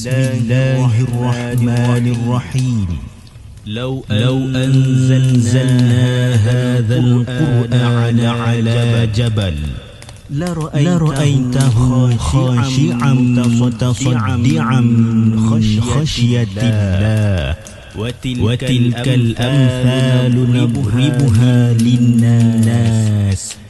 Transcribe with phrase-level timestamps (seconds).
[0.00, 2.88] بسم الله الرحمن الرحيم
[3.66, 9.54] لو لو أنزلنا هذا القرآن على جبل
[10.30, 17.56] لرأيته خاشعا متصدعا من خشية الله.
[17.96, 23.59] وتلك الأمثال نضربها للناس.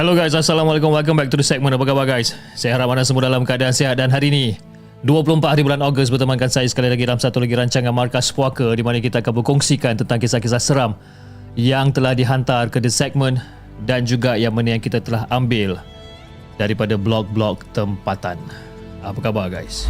[0.00, 0.96] Hello guys, Assalamualaikum.
[0.96, 1.76] Welcome back to the segment.
[1.76, 2.32] Apa khabar guys?
[2.56, 4.56] Saya harap anda semua dalam keadaan sihat dan hari ini
[5.04, 8.80] 24 hari bulan Ogos bertemankan saya sekali lagi dalam satu lagi rancangan Markas Puaka di
[8.80, 10.96] mana kita akan berkongsikan tentang kisah-kisah seram
[11.52, 13.44] yang telah dihantar ke the segment
[13.84, 15.76] dan juga yang mana yang kita telah ambil
[16.56, 18.40] daripada blog-blog tempatan.
[19.04, 19.84] Apa khabar guys?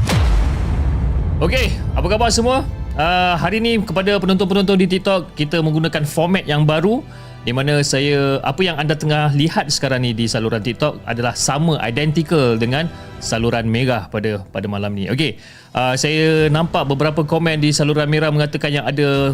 [1.39, 2.67] Okey, apa khabar semua?
[2.99, 6.99] Uh, hari ini kepada penonton-penonton di TikTok kita menggunakan format yang baru
[7.41, 11.81] di mana saya apa yang anda tengah lihat sekarang ni di saluran TikTok adalah sama
[11.81, 12.85] identical dengan
[13.17, 15.09] saluran merah pada pada malam ni.
[15.09, 15.41] Okey.
[15.73, 19.33] Uh, saya nampak beberapa komen di saluran merah mengatakan yang ada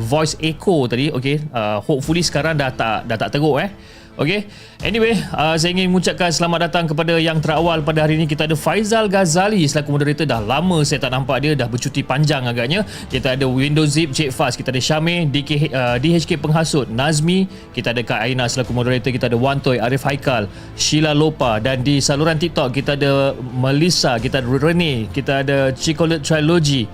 [0.00, 1.12] voice echo tadi.
[1.12, 1.44] Okey.
[1.52, 3.68] Uh, hopefully sekarang dah tak dah tak teruk eh.
[4.12, 4.44] Okey.
[4.84, 8.28] Anyway, uh, saya ingin mengucapkan selamat datang kepada yang terawal pada hari ini.
[8.28, 10.28] Kita ada Faizal Ghazali selaku moderator.
[10.28, 11.56] Dah lama saya tak nampak dia.
[11.56, 12.84] Dah bercuti panjang agaknya.
[13.08, 14.60] Kita ada Windows Zip, Cik Fast.
[14.60, 17.48] Kita ada Syamir, DK, uh, DHK Penghasut, Nazmi.
[17.72, 19.08] Kita ada Kak Aina selaku moderator.
[19.16, 20.44] Kita ada Wantoy, Arif Haikal,
[20.76, 21.56] Sheila Lopa.
[21.56, 26.84] Dan di saluran TikTok kita ada Melissa, kita ada Rene, kita ada Chicolet Trilogy.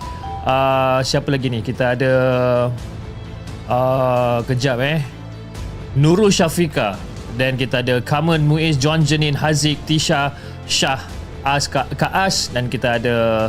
[0.46, 1.66] Uh, siapa lagi ni?
[1.66, 2.12] Kita ada...
[3.66, 5.02] Uh, kejap eh.
[5.98, 7.07] Nurul Syafika
[7.38, 10.34] dan kita ada Kamen Muiz John Janin Haziq Tisha
[10.66, 10.98] Shah
[11.46, 12.50] As Kak, Kak As.
[12.50, 13.48] Dan kita ada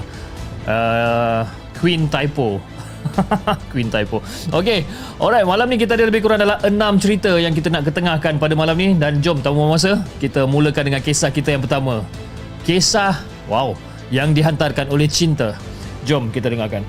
[0.70, 1.42] uh,
[1.82, 2.62] Queen Typo.
[3.74, 4.22] Queen Typo.
[4.54, 4.86] Okay
[5.18, 8.54] Alright malam ni kita ada lebih kurang dalam 6 cerita yang kita nak ketengahkan pada
[8.54, 8.94] malam ni.
[8.94, 12.06] Dan jom tanpa masa kita mulakan dengan kisah kita yang pertama.
[12.64, 13.18] Kisah
[13.50, 13.74] Wow
[14.14, 15.58] Yang dihantarkan oleh cinta.
[16.06, 16.86] Jom kita dengarkan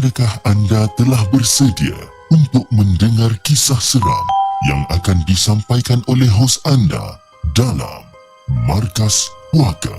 [0.00, 1.92] Adakah anda telah bersedia
[2.32, 4.24] untuk mendengar kisah seram
[4.64, 7.20] yang akan disampaikan oleh hos anda
[7.52, 8.08] dalam
[8.64, 9.92] Markas Puaka?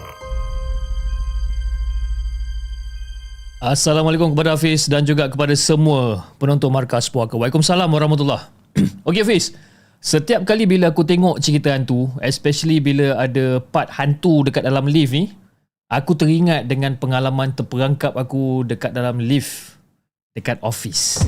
[3.62, 7.38] Assalamualaikum kepada Hafiz dan juga kepada semua penonton Markas Puaka.
[7.38, 8.50] Waalaikumsalam warahmatullahi
[9.06, 9.54] Okey Hafiz,
[10.02, 15.14] Setiap kali bila aku tengok cerita hantu, especially bila ada part hantu dekat dalam lift
[15.14, 15.30] ni,
[15.94, 19.71] aku teringat dengan pengalaman terperangkap aku dekat dalam lift
[20.32, 21.28] dekat office.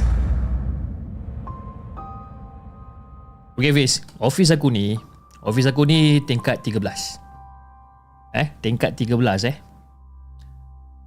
[3.60, 4.96] Okay Fiz, office aku ni,
[5.44, 7.20] office aku ni tingkat 13.
[8.34, 9.58] Eh, tingkat 13 eh.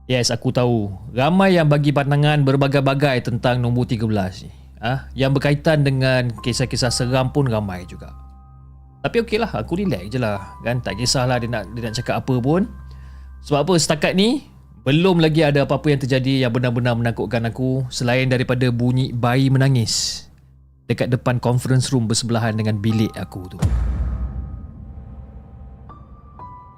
[0.07, 0.93] Yes, aku tahu.
[1.11, 4.53] Ramai yang bagi pandangan berbagai-bagai tentang nombor 13 ni.
[4.79, 8.13] Ah, yang berkaitan dengan kisah-kisah seram pun ramai juga.
[9.03, 10.39] Tapi okey lah, aku relax je lah.
[10.63, 10.85] Kan?
[10.85, 12.69] Tak kisahlah dia nak, dia nak cakap apa pun.
[13.43, 14.47] Sebab apa, setakat ni,
[14.87, 20.27] belum lagi ada apa-apa yang terjadi yang benar-benar menakutkan aku selain daripada bunyi bayi menangis
[20.87, 23.59] dekat depan conference room bersebelahan dengan bilik aku tu.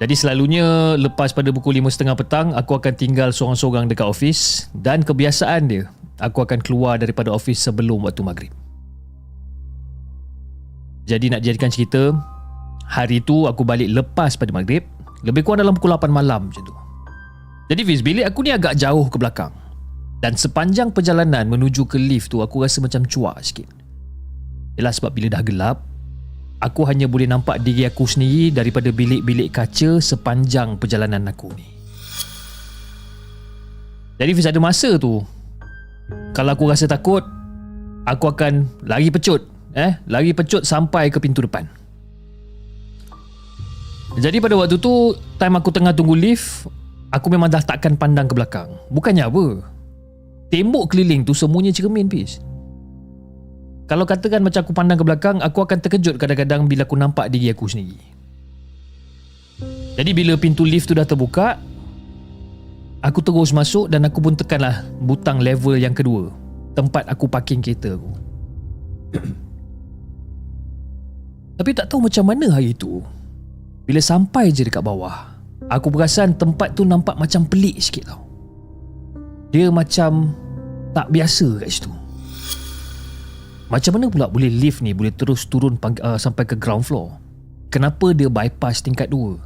[0.00, 5.68] Jadi selalunya lepas pada pukul 5.30 petang aku akan tinggal seorang-seorang dekat office dan kebiasaan
[5.68, 8.52] dia aku akan keluar daripada office sebelum waktu maghrib.
[11.04, 12.16] Jadi nak jadikan cerita
[12.88, 14.80] hari tu aku balik lepas pada maghrib
[15.28, 16.77] lebih kurang dalam pukul 8 malam macam tu.
[17.68, 19.52] Jadi Fiz bilik aku ni agak jauh ke belakang
[20.24, 23.68] dan sepanjang perjalanan menuju ke lift tu aku rasa macam cuak sikit.
[24.80, 25.84] Ialah sebab bila dah gelap
[26.64, 31.68] aku hanya boleh nampak diri aku sendiri daripada bilik-bilik kaca sepanjang perjalanan aku ni.
[34.16, 35.20] Jadi Fiz ada masa tu
[36.32, 37.20] kalau aku rasa takut
[38.08, 39.44] aku akan lari pecut
[39.76, 41.68] eh lari pecut sampai ke pintu depan.
[44.16, 46.64] Jadi pada waktu tu time aku tengah tunggu lift
[47.12, 48.68] aku memang dah takkan pandang ke belakang.
[48.92, 49.64] Bukannya apa.
[50.48, 52.40] Tembok keliling tu semuanya cermin Fiz.
[53.88, 57.48] Kalau katakan macam aku pandang ke belakang, aku akan terkejut kadang-kadang bila aku nampak diri
[57.48, 57.96] aku sendiri.
[59.96, 61.56] Jadi bila pintu lift tu dah terbuka,
[63.00, 66.28] aku terus masuk dan aku pun tekanlah butang level yang kedua,
[66.76, 68.12] tempat aku parking kereta aku.
[71.58, 73.02] Tapi tak tahu macam mana hari tu.
[73.88, 75.37] Bila sampai je dekat bawah,
[75.68, 78.24] aku perasan tempat tu nampak macam pelik sikit tau.
[79.52, 80.32] Dia macam
[80.92, 81.92] tak biasa kat situ.
[83.68, 87.12] Macam mana pula boleh lift ni boleh terus turun uh, sampai ke ground floor?
[87.68, 89.36] Kenapa dia bypass tingkat 2?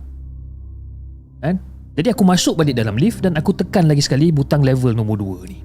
[1.42, 1.58] Kan?
[1.98, 5.50] Jadi aku masuk balik dalam lift dan aku tekan lagi sekali butang level nombor 2
[5.50, 5.58] ni.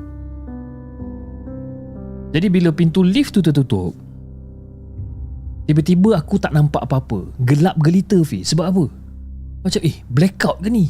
[2.33, 3.93] Jadi bila pintu lift tu tertutup,
[5.69, 7.29] tiba-tiba aku tak nampak apa-apa.
[7.45, 8.41] Gelap gelita Fi.
[8.41, 8.85] Sebab apa?
[9.65, 10.85] Macam eh blackout ke ni?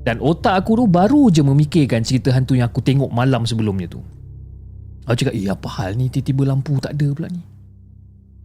[0.00, 4.00] Dan otak aku tu baru je memikirkan cerita hantu yang aku tengok malam sebelumnya tu.
[5.04, 7.42] Aku cakap, eh apa hal ni tiba-tiba lampu tak ada pula ni.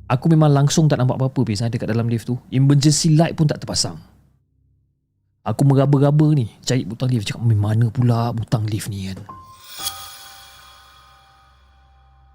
[0.06, 2.38] Aku memang langsung tak nampak apa-apa Pis dekat dalam lift tu.
[2.54, 3.98] Emergency light pun tak terpasang.
[5.46, 7.26] Aku meraba-raba ni cari butang lift.
[7.30, 9.22] Cakap, mana pula butang lift ni kan.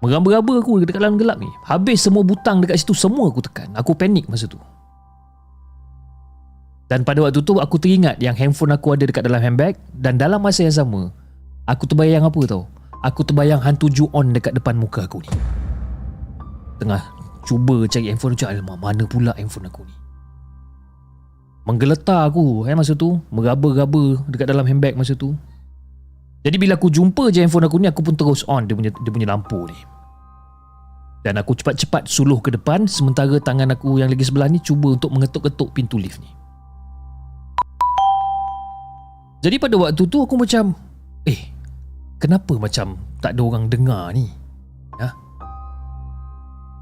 [0.01, 1.47] Meraba-raba aku dekat dalam gelap ni.
[1.69, 3.69] Habis semua butang dekat situ semua aku tekan.
[3.77, 4.57] Aku panik masa tu.
[6.91, 10.43] Dan pada waktu tu aku teringat yang handphone aku ada dekat dalam handbag dan dalam
[10.43, 11.07] masa yang sama
[11.63, 12.67] aku terbayang apa tau?
[13.07, 15.31] Aku terbayang hantu Ju-on dekat depan muka aku ni.
[16.83, 16.99] Tengah
[17.47, 19.95] cuba cari handphone macam alamak mana pula handphone aku ni.
[21.63, 25.31] Menggeletar aku eh masa tu, meraba-raba dekat dalam handbag masa tu.
[26.43, 29.11] Jadi bila aku jumpa je handphone aku ni aku pun terus on dia punya dia
[29.15, 29.79] punya lampu ni.
[31.23, 35.15] Dan aku cepat-cepat suluh ke depan sementara tangan aku yang lagi sebelah ni cuba untuk
[35.15, 36.40] mengetuk-ketuk pintu lift ni.
[39.41, 40.77] Jadi pada waktu tu aku macam
[41.25, 41.51] eh
[42.21, 44.29] Kenapa macam tak ada orang dengar ni?
[45.01, 45.09] Ha?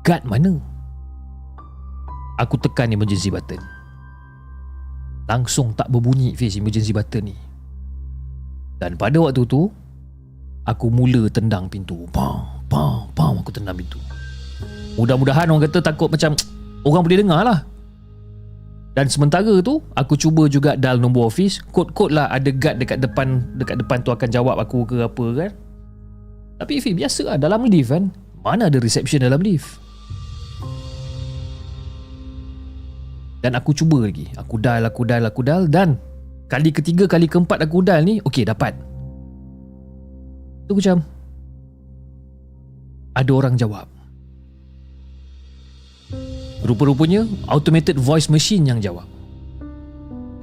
[0.03, 0.59] Guard mana?
[2.43, 3.63] Aku tekan emergency button.
[5.31, 7.35] Langsung tak berbunyi face emergency button ni.
[8.83, 9.71] Dan pada waktu tu,
[10.67, 12.03] aku mula tendang pintu.
[12.11, 13.99] Bang, bang, bang aku tendang pintu.
[14.99, 16.35] Mudah-mudahan orang kata takut macam
[16.83, 17.63] orang boleh dengar lah.
[18.99, 23.47] Dan sementara tu Aku cuba juga dial nombor office Kod-kod lah ada guard dekat depan
[23.55, 25.51] Dekat depan tu akan jawab aku ke apa kan.
[26.59, 28.11] Tapi Fi biasa lah dalam lift kan.
[28.43, 29.79] Mana ada reception dalam lift?
[33.39, 34.27] Dan aku cuba lagi.
[34.35, 35.71] Aku dial, aku dial, aku dial.
[35.71, 35.95] Dan
[36.51, 38.75] Kali ketiga, kali keempat aku dial ni Okay dapat.
[40.67, 40.99] Tu macam
[43.15, 43.98] Ada orang jawab
[46.59, 49.07] Rupa-rupanya automated voice machine yang jawab.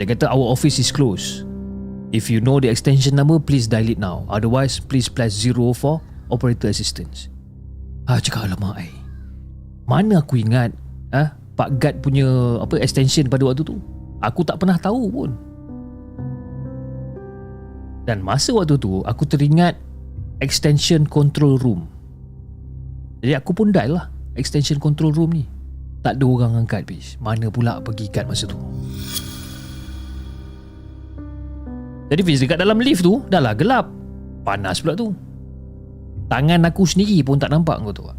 [0.00, 1.44] Dia kata our office is closed.
[2.14, 4.24] If you know the extension number, please dial it now.
[4.30, 6.00] Otherwise, please press zero for
[6.32, 7.28] operator assistance.
[8.06, 8.90] Ah, cakap alamak ai.
[9.86, 10.72] Mana aku ingat
[11.10, 12.26] ah Pak Gad punya
[12.62, 13.76] apa extension pada waktu tu?
[14.22, 15.30] Aku tak pernah tahu pun.
[18.06, 19.74] Dan masa waktu tu aku teringat
[20.38, 21.90] extension control room.
[23.20, 24.06] Jadi aku pun dial lah
[24.38, 25.44] extension control room ni.
[26.06, 27.18] Tak ada orang angkat Fiz.
[27.18, 28.54] Mana pula pergi kat masa tu.
[32.06, 33.90] Jadi Fiz dekat dalam lift tu dah lah gelap.
[34.46, 35.10] Panas pula tu.
[36.30, 38.14] Tangan aku sendiri pun tak nampak kau tak?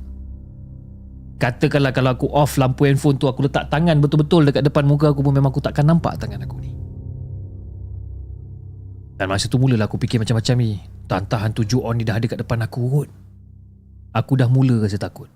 [1.39, 5.21] Katakanlah kalau aku off lampu handphone tu Aku letak tangan betul-betul dekat depan muka aku
[5.21, 6.73] pun Memang aku takkan nampak tangan aku ni
[9.21, 12.25] Dan masa tu mulalah aku fikir macam-macam ni Tak hantu ju on ni dah ada
[12.25, 13.09] kat depan aku kot
[14.17, 15.29] Aku dah mula rasa takut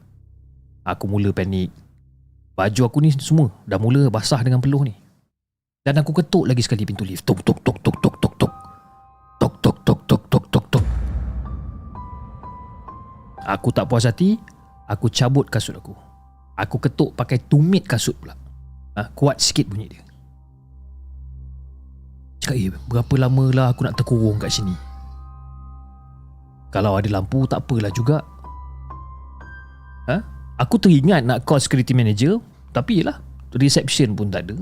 [0.90, 1.70] Aku mula panik
[2.56, 4.94] Baju aku ni semua dah mula basah dengan peluh ni
[5.82, 8.52] Dan aku ketuk lagi sekali pintu lift Tok tok tok tok tok tok tok
[9.42, 10.86] Tok tok tok tok tok tok tok
[13.42, 14.38] Aku tak puas hati
[14.92, 15.96] Aku cabut kasut aku.
[16.60, 18.36] Aku ketuk pakai tumit kasut pula.
[19.00, 20.04] Ha, kuat sikit bunyi dia.
[22.44, 24.76] Cakap, eh, berapa lama lah aku nak terkurung kat sini?
[26.76, 28.20] Kalau ada lampu, tak apalah juga.
[30.12, 30.18] Ha?
[30.62, 32.38] Aku teringat nak call security manager,
[32.70, 33.18] tapi yelah,
[33.58, 34.62] reception pun tak ada.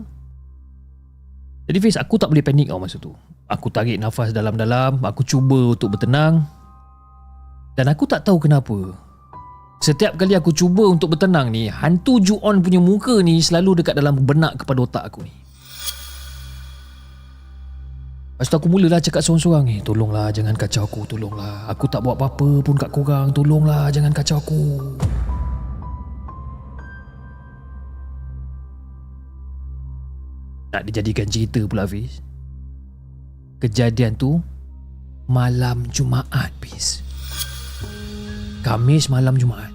[1.68, 3.12] Jadi Fiz, aku tak boleh panik tau masa tu.
[3.52, 6.48] Aku tarik nafas dalam-dalam, aku cuba untuk bertenang.
[7.76, 8.96] Dan aku tak tahu kenapa.
[9.84, 14.16] Setiap kali aku cuba untuk bertenang ni, hantu Ju-on punya muka ni selalu dekat dalam
[14.24, 15.34] benak kepada otak aku ni.
[18.40, 21.68] Lepas tu aku mulalah cakap seorang-seorang ni, tolonglah jangan kacau aku, tolonglah.
[21.68, 24.64] Aku tak buat apa-apa pun kat korang, tolonglah jangan kacau aku.
[30.70, 32.22] Nak dijadikan cerita pula Fiz.
[33.60, 34.38] Kejadian tu
[35.26, 37.02] malam Jumaat Fiz.
[38.62, 39.72] Kamis malam Jumaat.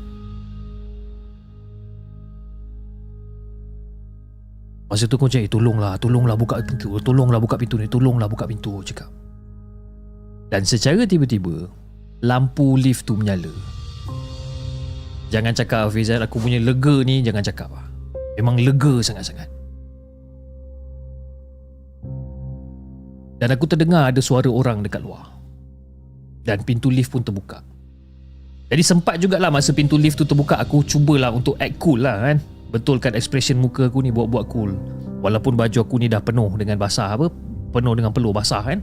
[4.94, 8.46] Masa tu aku cakap, eh, tolonglah, tolonglah buka pintu, tolonglah buka pintu ni, tolonglah buka
[8.46, 9.10] pintu, cakap.
[10.54, 11.66] Dan secara tiba-tiba,
[12.22, 13.50] lampu lift tu menyala.
[15.34, 17.82] Jangan cakap Fizal, aku punya lega ni, jangan cakap lah.
[18.38, 19.53] Memang lega sangat-sangat.
[23.38, 25.35] Dan aku terdengar ada suara orang dekat luar.
[26.45, 27.64] Dan pintu lift pun terbuka.
[28.69, 32.37] Jadi sempat jugalah masa pintu lift tu terbuka aku cubalah untuk act cool lah kan.
[32.75, 34.75] Betulkan expression muka aku ni buat-buat cool.
[35.23, 37.31] Walaupun baju aku ni dah penuh dengan basah apa,
[37.71, 38.83] penuh dengan peluh basah kan.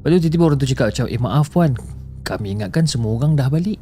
[0.00, 1.70] Lepas tu tiba-tiba orang tu cakap macam, eh maaf puan,
[2.24, 3.76] kami ingatkan semua orang dah balik.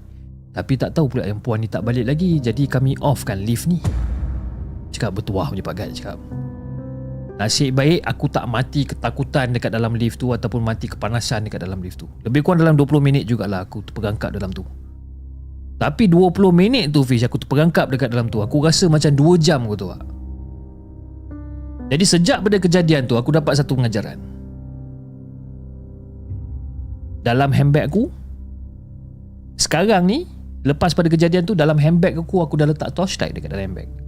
[0.51, 3.71] Tapi tak tahu pula yang puan ni tak balik lagi, jadi kami off kan lift
[3.71, 3.79] ni.
[4.91, 6.19] Cakap bertuah punya Pak Gad cakap.
[7.39, 11.79] Nasib baik aku tak mati ketakutan dekat dalam lift tu ataupun mati kepanasan dekat dalam
[11.79, 12.11] lift tu.
[12.27, 14.67] Lebih kurang dalam 20 minit jugalah aku terperangkap dalam tu.
[15.79, 18.43] Tapi 20 minit tu Fish aku terperangkap dekat dalam tu.
[18.43, 19.87] Aku rasa macam 2 jam aku tu.
[21.95, 24.19] Jadi sejak pada kejadian tu aku dapat satu pengajaran.
[27.23, 28.11] Dalam handbag aku
[29.55, 30.27] sekarang ni
[30.67, 34.08] lepas pada kejadian tu dalam handbag aku aku dah letak torchlight dekat dalam handbag.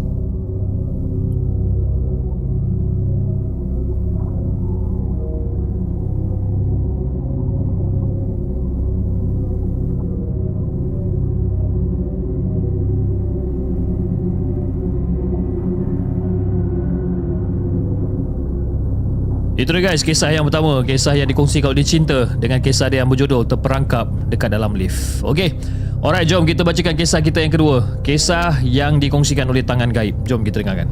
[19.61, 20.81] Itu dia guys kisah yang pertama.
[20.81, 25.21] Kisah yang dikongsi kalau dia cinta Dengan kisah dia yang berjodoh Terperangkap dekat dalam lift.
[25.21, 25.53] Okay
[26.01, 28.01] Alright jom kita bacakan kisah kita yang kedua.
[28.01, 30.17] Kisah yang dikongsikan oleh tangan gaib.
[30.25, 30.89] Jom kita dengarkan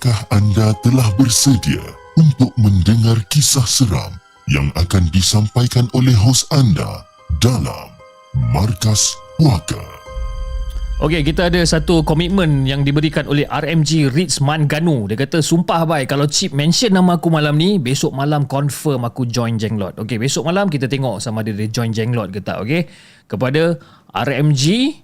[0.00, 1.84] Adakah anda telah bersedia
[2.16, 4.08] untuk mendengar kisah seram
[4.48, 7.04] yang akan disampaikan oleh hos anda
[7.36, 7.92] dalam
[8.32, 9.76] Markas Puaka?
[11.04, 16.08] Okay kita ada satu komitmen Yang diberikan oleh RMG Ritzman Ganu Dia kata sumpah bye
[16.08, 20.48] Kalau Chip mention nama aku malam ni Besok malam confirm aku join Jenglot Okay besok
[20.48, 22.88] malam kita tengok Sama ada dia join Jenglot ke tak Okay
[23.28, 23.76] Kepada
[24.16, 24.96] RMG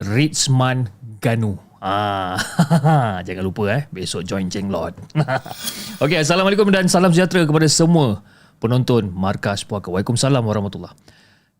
[0.00, 0.88] Ritzman
[1.20, 2.36] Ganu Ah,
[3.26, 4.92] jangan lupa eh besok join Jenglot.
[6.04, 8.20] Okey, assalamualaikum dan salam sejahtera kepada semua
[8.60, 9.88] penonton Markas Puaka.
[9.88, 10.92] Waalaikumsalam warahmatullahi.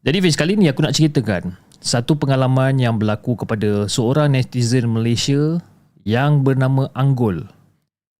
[0.04, 5.56] Jadi Fiz kali ni aku nak ceritakan satu pengalaman yang berlaku kepada seorang netizen Malaysia
[6.04, 7.48] yang bernama Anggol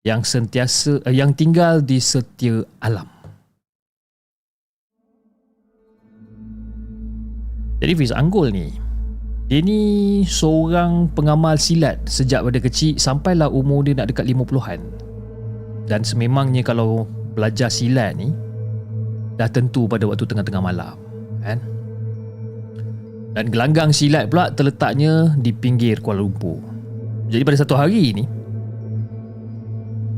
[0.01, 3.13] yang sentiasa uh, yang tinggal di setia alam.
[7.85, 8.90] Jadi Fiz Anggol ni
[9.51, 14.79] dia ni seorang pengamal silat sejak pada kecil sampailah umur dia nak dekat 50-an.
[15.91, 18.31] Dan sememangnya kalau belajar silat ni
[19.35, 20.95] dah tentu pada waktu tengah-tengah malam,
[21.43, 21.59] kan?
[23.35, 26.63] Dan gelanggang silat pula terletaknya di pinggir Kuala Lumpur.
[27.27, 28.31] Jadi pada satu hari ni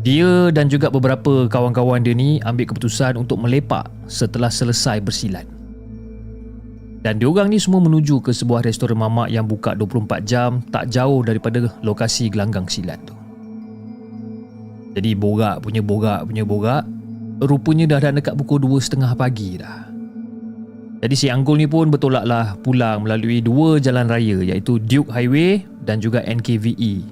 [0.04, 5.48] dia dan juga beberapa kawan-kawan dia ni ambil keputusan untuk melepak setelah selesai bersilat.
[7.02, 11.26] Dan diorang ni semua menuju ke sebuah restoran mamak yang buka 24 jam tak jauh
[11.26, 13.18] daripada lokasi gelanggang silat tu.
[14.94, 16.86] Jadi borak punya borak punya borak
[17.42, 19.90] rupanya dah dah dekat pukul 2.30 pagi dah.
[21.02, 25.98] Jadi si Anggul ni pun bertolaklah pulang melalui dua jalan raya iaitu Duke Highway dan
[25.98, 27.02] juga NKVE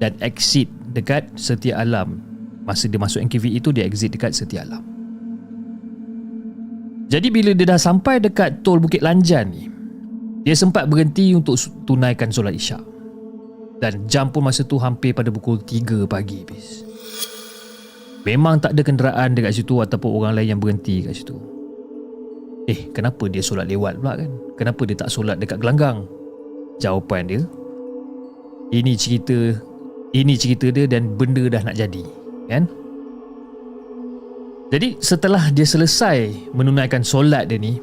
[0.00, 2.24] dan exit dekat Setia Alam.
[2.64, 4.97] Masa dia masuk NKVE tu dia exit dekat Setia Alam.
[7.08, 9.64] Jadi bila dia dah sampai dekat tol Bukit Lanjan ni,
[10.44, 11.56] dia sempat berhenti untuk
[11.88, 12.84] tunaikan solat isyak.
[13.80, 16.84] Dan jam pun masa tu hampir pada pukul 3 pagi bis.
[18.26, 21.38] Memang tak ada kenderaan dekat situ ataupun orang lain yang berhenti kat situ.
[22.68, 24.30] Eh, kenapa dia solat lewat pula kan?
[24.60, 26.04] Kenapa dia tak solat dekat gelanggang?
[26.76, 27.40] Jawapan dia,
[28.68, 29.56] ini cerita
[30.12, 32.04] ini cerita dia dan benda dah nak jadi,
[32.52, 32.68] kan?
[34.68, 37.80] Jadi setelah dia selesai menunaikan solat dia ni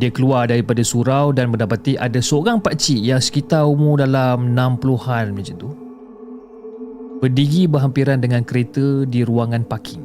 [0.00, 5.54] Dia keluar daripada surau dan mendapati ada seorang pakcik yang sekitar umur dalam 60-an macam
[5.60, 5.70] tu
[7.20, 10.04] Berdiri berhampiran dengan kereta di ruangan parking.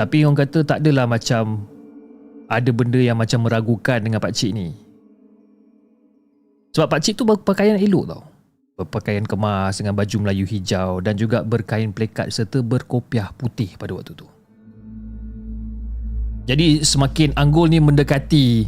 [0.00, 1.68] Tapi orang kata tak adalah macam
[2.48, 4.72] Ada benda yang macam meragukan dengan pakcik ni.
[6.72, 8.31] Sebab pakcik tu berpakaian elok tau
[8.82, 14.12] berpakaian kemas dengan baju Melayu hijau dan juga berkain plekat serta berkopiah putih pada waktu
[14.18, 14.26] tu.
[16.50, 18.66] Jadi semakin Anggol ni mendekati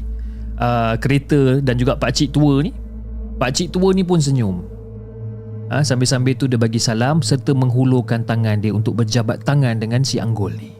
[0.62, 2.70] uh, kereta dan juga pak cik tua ni,
[3.37, 4.62] pak cik tua ni pun senyum.
[5.74, 10.22] Ha, sambil-sambil tu dia bagi salam serta menghulurkan tangan dia untuk berjabat tangan dengan si
[10.22, 10.70] Anggol ni.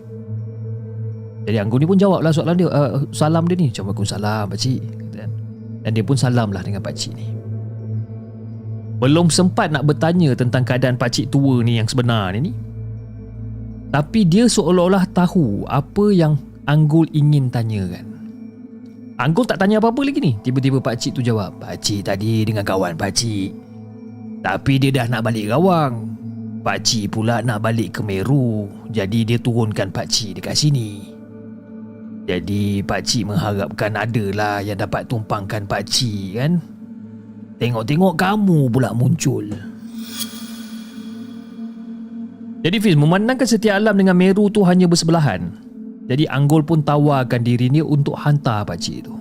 [1.51, 3.75] Jadi Anggol ni pun jawablah soalan dia, uh, salam dia ni.
[3.75, 4.81] Waalaikumsalam pak cik.
[5.85, 7.34] Dan dia pun salamlah dengan pak cik ni.
[9.05, 12.57] Belum sempat nak bertanya tentang keadaan pakcik tua ni yang sebenar ni.
[13.93, 18.09] Tapi dia seolah-olah tahu apa yang Anggul ingin tanyakan.
[19.21, 20.33] Anggul tak tanya apa-apa lagi ni.
[20.41, 23.53] Tiba-tiba pakcik tu jawab, "Pakcik tadi dengan kawan pakcik.
[24.41, 25.95] Tapi dia dah nak balik Rawang.
[26.65, 28.73] Pakcik pula nak balik ke Meru.
[28.89, 31.13] Jadi dia turunkan pakcik dekat sini."
[32.25, 36.57] Jadi pakcik mengharapkan adalah yang dapat tumpangkan pakcik kan?
[37.55, 39.47] Tengok-tengok kamu pula muncul.
[42.65, 45.53] Jadi Fiz, memandangkan setiap alam dengan Meru tu hanya bersebelahan.
[46.09, 49.15] Jadi Anggol pun tawarkan diri ni untuk hantar pakcik tu.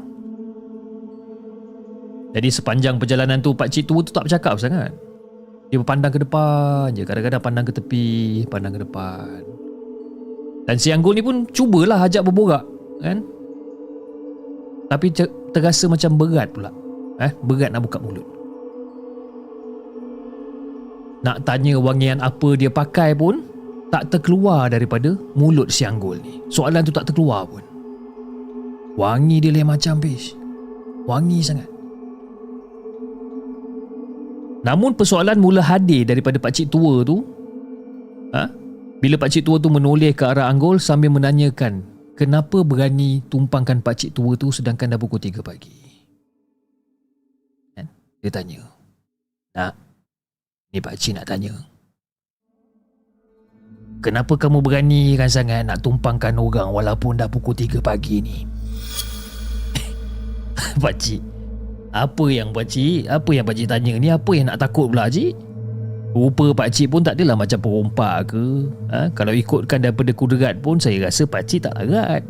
[2.34, 4.90] Jadi sepanjang perjalanan tu pakcik tu tu tak bercakap sangat.
[5.70, 7.06] Dia berpandang ke depan je.
[7.06, 8.10] Kadang-kadang pandang ke tepi,
[8.50, 9.40] pandang ke depan.
[10.66, 12.64] Dan si Anggol ni pun cubalah ajak berborak.
[13.04, 13.22] Kan?
[14.90, 15.08] Tapi
[15.54, 16.83] terasa macam berat pula
[17.22, 18.26] eh, berat nak buka mulut.
[21.24, 23.48] Nak tanya wangian apa dia pakai pun
[23.94, 26.42] tak terkeluar daripada mulut si Anggul ni.
[26.50, 27.62] Soalan tu tak terkeluar pun.
[28.98, 30.34] Wangi dia lain macam bis.
[31.06, 31.70] Wangi sangat.
[34.64, 37.22] Namun persoalan mula hadir daripada pakcik tua tu
[38.32, 38.48] ha?
[39.04, 41.84] Bila pakcik tua tu menoleh ke arah Anggul sambil menanyakan
[42.16, 45.83] kenapa berani tumpangkan pakcik tua tu sedangkan dah pukul 3 pagi.
[48.24, 48.64] Dia tanya.
[49.52, 49.76] Nak,
[50.72, 51.52] ni pakcik nak tanya.
[54.00, 58.48] Kenapa kamu berani kan sangat nak tumpangkan orang walaupun dah pukul 3 pagi ni?
[60.84, 61.20] pakcik,
[61.92, 63.12] apa yang pakcik?
[63.12, 64.08] Apa yang pakcik tanya ni?
[64.08, 65.36] Apa yang nak takut pula cik?
[66.16, 68.46] Rupa pakcik pun tak adalah macam perompak ke.
[68.88, 69.12] Ha?
[69.12, 72.24] Kalau ikutkan daripada kudrat pun saya rasa pakcik tak larat.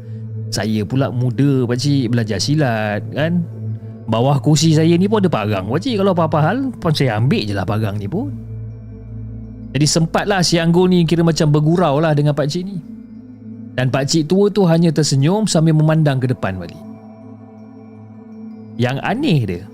[0.56, 3.44] saya pula muda pakcik belajar silat kan.
[4.04, 5.64] Bawah kursi saya ni pun ada parang.
[5.72, 8.28] Wajib kalau apa-apa hal Pun saya ambil je lah parang ni pun.
[9.72, 12.76] Jadi sempatlah si Anggur ni Kira macam bergurau lah dengan pakcik ni.
[13.74, 16.78] Dan pakcik tua tu hanya tersenyum Sambil memandang ke depan balik.
[18.76, 19.64] Yang aneh dia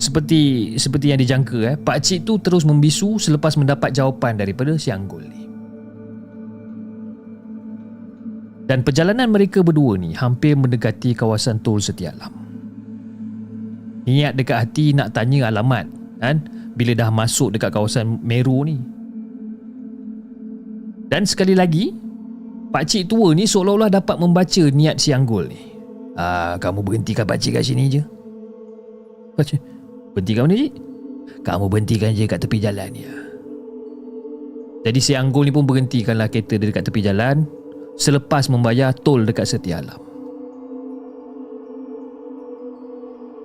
[0.00, 5.20] Seperti seperti yang dijangka eh, Pakcik tu terus membisu Selepas mendapat jawapan daripada si Anggur
[5.20, 5.44] ni.
[8.66, 12.45] Dan perjalanan mereka berdua ni hampir mendekati kawasan tol Setialam.
[14.06, 15.90] Niat dekat hati nak tanya alamat
[16.22, 16.40] kan
[16.78, 18.78] bila dah masuk dekat kawasan Meru ni.
[21.06, 21.94] Dan sekali lagi,
[22.70, 25.60] Pak Cik tua ni seolah-olah dapat membaca niat si Anggul ni.
[26.18, 28.02] Ah, kamu berhentikan Pak Cik kat sini je.
[29.38, 29.60] Pak Cik,
[30.14, 30.72] berhentikan mana Cik?
[31.46, 33.06] Kamu berhentikan je kat tepi jalan ni.
[34.86, 37.42] Jadi si Anggul ni pun berhentikanlah kereta dia dekat tepi jalan
[37.98, 39.98] selepas membayar tol dekat Setia Alam.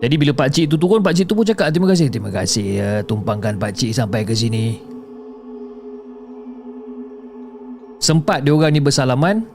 [0.01, 2.09] Jadi bila pak cik tu turun, pak cik tu pun cakap terima kasih.
[2.09, 4.81] Terima kasih ya tumpangkan pak cik sampai ke sini.
[8.01, 9.45] Sempat dia orang ni bersalaman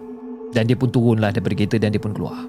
[0.55, 2.47] dan dia pun turunlah daripada kereta dan dia pun keluar.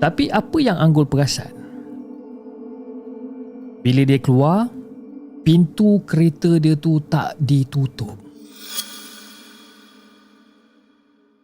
[0.00, 1.52] Tapi apa yang Anggul perasan?
[3.84, 4.70] Bila dia keluar,
[5.44, 8.27] pintu kereta dia tu tak ditutup.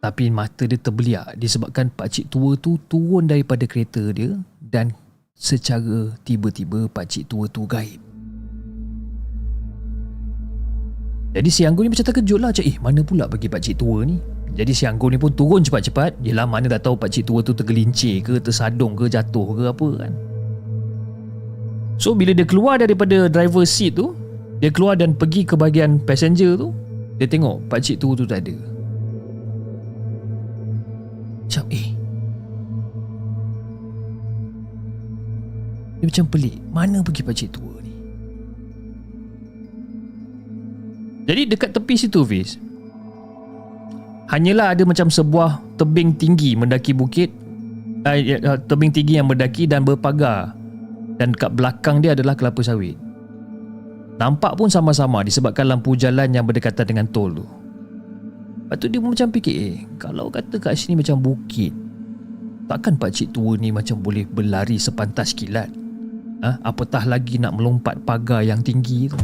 [0.05, 4.93] Tapi mata dia terbeliak disebabkan pakcik tua tu turun daripada kereta dia dan
[5.33, 7.97] secara tiba-tiba pakcik tua tu gaib.
[11.33, 14.21] Jadi si Anggun ni macam terkejut lah Cik, eh mana pula bagi pakcik tua ni?
[14.53, 18.21] Jadi si Anggun ni pun turun cepat-cepat Yelah mana dah tahu pakcik tua tu tergelincir
[18.21, 20.13] ke, tersadung ke, jatuh ke apa kan
[21.97, 24.13] So bila dia keluar daripada driver seat tu
[24.61, 26.71] Dia keluar dan pergi ke bahagian passenger tu
[27.17, 28.74] Dia tengok pakcik tua tu tak ada
[31.45, 31.93] Macam eh.
[36.01, 36.57] Dia macam pelik.
[36.73, 37.93] Mana pergi pakcik tua ni?
[41.25, 42.61] Jadi dekat tepi situ Fiz
[44.29, 47.33] Hanyalah ada macam sebuah tebing tinggi mendaki bukit
[48.05, 50.53] eh, Tebing tinggi yang mendaki dan berpagar.
[51.17, 52.97] Dan kat belakang dia adalah kelapa sawit.
[54.19, 57.64] Nampak pun sama-sama disebabkan lampu jalan yang berdekatan dengan tol tu
[58.65, 61.69] Lepas tu dia pun macam fikir eh Kalau kata kat sini macam bukit
[62.65, 65.69] Takkan pakcik tua ni macam boleh berlari sepantas kilat?
[66.41, 66.65] Ha?
[66.65, 69.21] Apatah lagi nak melompat pagar yang tinggi tu?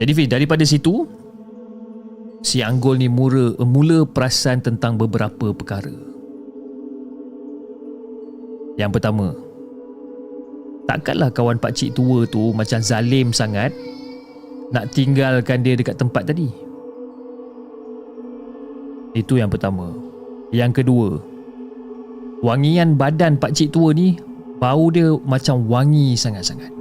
[0.00, 1.04] Jadi Fiz, daripada situ
[2.40, 5.92] Si Anggol ni mula, mula perasan tentang beberapa perkara.
[8.80, 9.36] Yang pertama
[10.88, 13.68] Takkanlah kawan pakcik tua tu macam zalim sangat
[14.68, 16.52] Nak tinggalkan dia dekat tempat tadi.
[19.16, 19.96] Itu yang pertama.
[20.52, 21.08] Yang kedua
[22.40, 24.16] Wangian badan pakcik tua ni
[24.60, 26.72] Bau dia macam wangi sangat-sangat.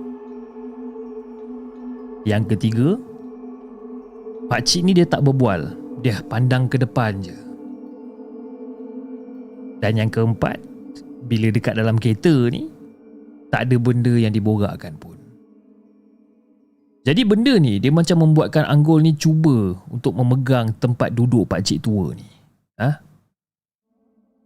[2.27, 2.89] Yang ketiga
[4.47, 5.75] Pakcik ni dia tak berbual.
[6.03, 7.35] Dia pandang ke depan je.
[9.79, 10.59] Dan yang keempat
[11.27, 12.67] Bila dekat dalam kereta ni
[13.47, 15.16] Tak ada benda yang diborakkan pun
[17.07, 22.11] Jadi benda ni Dia macam membuatkan Anggol ni cuba Untuk memegang tempat duduk pakcik tua
[22.11, 22.27] ni.
[22.83, 22.99] Ha?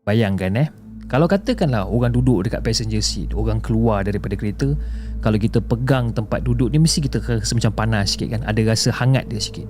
[0.06, 0.70] Bayangkan eh?
[1.10, 4.78] Kalau katakanlah orang duduk dekat passenger seat Orang keluar daripada kereta
[5.26, 8.42] Kalau kita pegang tempat duduk ni Mesti kita rasa macam panas sikit kan?
[8.46, 9.68] Ada rasa hangat dia sikit.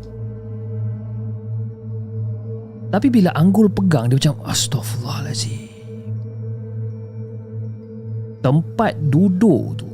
[2.91, 5.71] Tapi bila Anggul pegang dia macam Astaghfirullahaladzim
[8.43, 9.90] Tempat duduk tu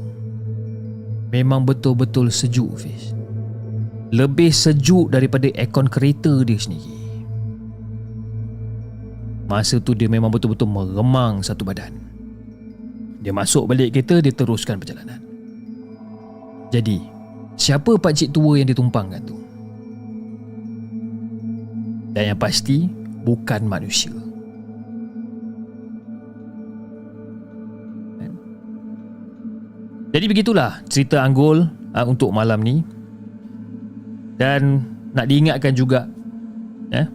[1.38, 3.14] Memang betul-betul sejuk Fiz
[4.10, 6.98] Lebih sejuk daripada aircon kereta dia sendiri
[9.46, 11.94] Masa tu dia memang betul-betul meremang satu badan
[13.22, 15.22] Dia masuk balik kereta dia teruskan perjalanan
[16.74, 17.18] Jadi
[17.58, 19.38] Siapa pakcik tua yang ditumpangkan tu?
[22.14, 22.86] Dan yang pasti
[23.26, 24.14] bukan manusia.
[30.18, 31.62] Jadi begitulah cerita Anggul
[31.94, 32.82] uh, untuk malam ni.
[34.42, 34.82] Dan
[35.14, 36.10] nak diingatkan juga
[36.90, 37.06] ya.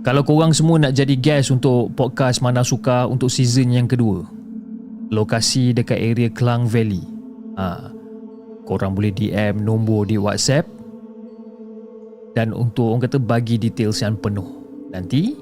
[0.00, 4.24] Kalau korang semua nak jadi guest untuk podcast Mana Suka untuk season yang kedua.
[5.12, 7.04] Lokasi dekat area Klang Valley.
[7.60, 7.92] Ha,
[8.64, 10.64] korang boleh DM nombor di WhatsApp
[12.32, 14.48] dan untuk orang kata bagi details yang penuh
[14.88, 15.36] nanti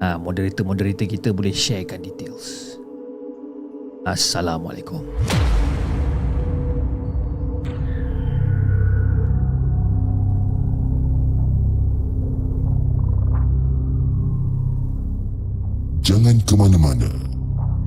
[0.00, 2.80] ha, moderator-moderator kita boleh sharekan details
[4.08, 5.04] Assalamualaikum
[16.04, 17.08] Jangan ke mana-mana.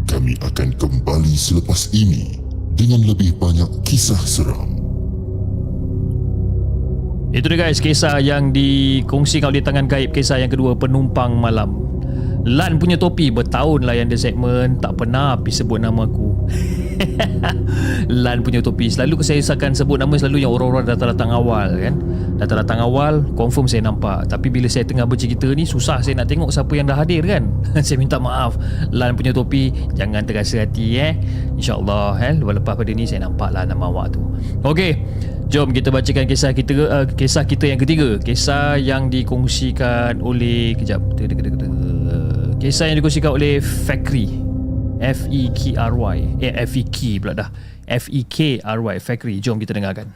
[0.10, 2.42] Kami akan kembali selepas ini
[2.74, 4.74] dengan lebih banyak kisah seram.
[7.30, 11.76] Itu dia guys Kisah yang dikongsikan oleh tangan gaib Kisah yang kedua Penumpang malam
[12.48, 16.48] Lan punya topi Bertahun lah yang dia segmen Tak pernah habis sebut nama aku.
[18.24, 18.88] Lan punya topi.
[18.88, 21.96] Selalu saya akan sebut nama Selalu yang orang-orang datang-datang awal kan?
[22.40, 24.32] Datang-datang awal Confirm saya nampak.
[24.32, 27.52] Tapi bila saya tengah bercerita ni Susah saya nak tengok Siapa yang dah hadir kan?
[27.86, 28.56] Saya minta maaf.
[28.96, 31.20] Lan punya topi Jangan terasa hati eh?
[31.60, 32.34] InsyaAllah eh?
[32.40, 34.24] Lepas pada ni saya nampak lah nama awak tu.
[34.64, 34.96] Okey.
[35.48, 38.20] Jom kita bacakan kisah kita uh, Kisah kita yang ketiga.
[38.20, 41.00] Kisah yang dikongsikan oleh Kejap
[42.58, 44.34] Kisah yang dikongsikan oleh Fakri.
[44.98, 47.50] F-E-K-R-Y Eh F-E-K pula dah.
[47.86, 50.10] F-E-K-R-Y Fakri Jom kita dengarkan.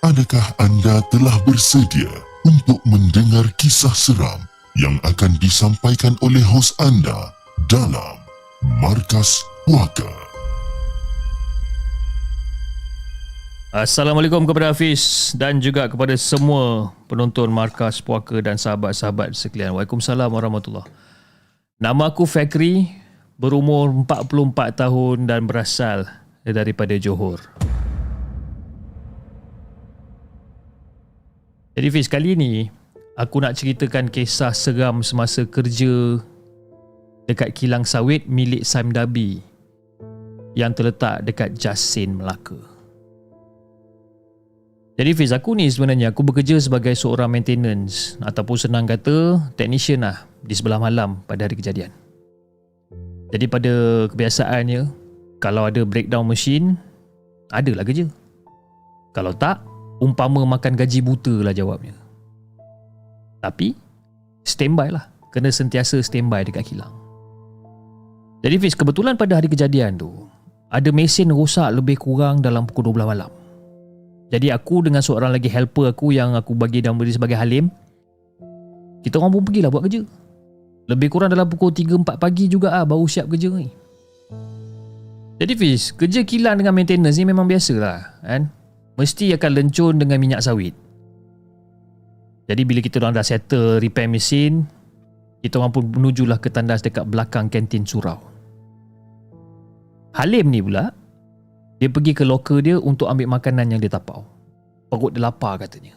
[0.00, 2.08] Adakah anda telah bersedia
[2.48, 4.45] untuk mendengar kisah seram
[4.76, 7.32] yang akan disampaikan oleh hos anda
[7.64, 8.20] dalam
[8.76, 10.04] Markas Puaka?
[13.72, 19.72] Assalamualaikum kepada Hafiz dan juga kepada semua penonton Markas Puaka dan sahabat-sahabat sekalian.
[19.72, 20.88] Waalaikumsalam warahmatullahi
[21.80, 22.88] Nama aku Fakri,
[23.40, 26.04] berumur 44 tahun dan berasal
[26.44, 27.40] daripada Johor.
[31.76, 32.72] Jadi Fiz, kali ni
[33.16, 36.20] aku nak ceritakan kisah seram semasa kerja
[37.26, 39.40] dekat kilang sawit milik Saim Dabi
[40.54, 42.56] yang terletak dekat Jasin, Melaka.
[44.96, 50.24] Jadi Fiz, aku ni sebenarnya aku bekerja sebagai seorang maintenance ataupun senang kata technician lah
[50.40, 51.92] di sebelah malam pada hari kejadian.
[53.28, 53.72] Jadi pada
[54.08, 54.88] kebiasaannya,
[55.36, 56.80] kalau ada breakdown mesin,
[57.52, 58.08] adalah kerja.
[59.12, 59.60] Kalau tak,
[60.00, 62.05] umpama makan gaji buta lah jawabnya.
[63.46, 63.78] Tapi,
[64.42, 65.06] standby lah.
[65.30, 66.90] Kena sentiasa standby dekat kilang.
[68.42, 70.10] Jadi Fiz, kebetulan pada hari kejadian tu,
[70.70, 73.30] ada mesin rosak lebih kurang dalam pukul 12 malam.
[74.34, 77.70] Jadi aku dengan seorang lagi helper aku yang aku bagi nama dia sebagai Halim,
[79.06, 80.02] kita orang pun pergilah buat kerja.
[80.90, 83.70] Lebih kurang dalam pukul 3-4 pagi juga ah baru siap kerja ni.
[85.36, 88.48] Jadi Fiz, kerja kilang dengan maintenance ni memang biasa lah kan
[88.96, 90.72] mesti akan lencun dengan minyak sawit.
[92.46, 94.66] Jadi bila kita orang dah settle repair mesin,
[95.42, 98.22] kita orang pun menujulah ke tandas dekat belakang kantin surau.
[100.14, 100.94] Halim ni pula,
[101.82, 104.24] dia pergi ke loker dia untuk ambil makanan yang dia tapau.
[104.88, 105.92] Perut dia lapar katanya.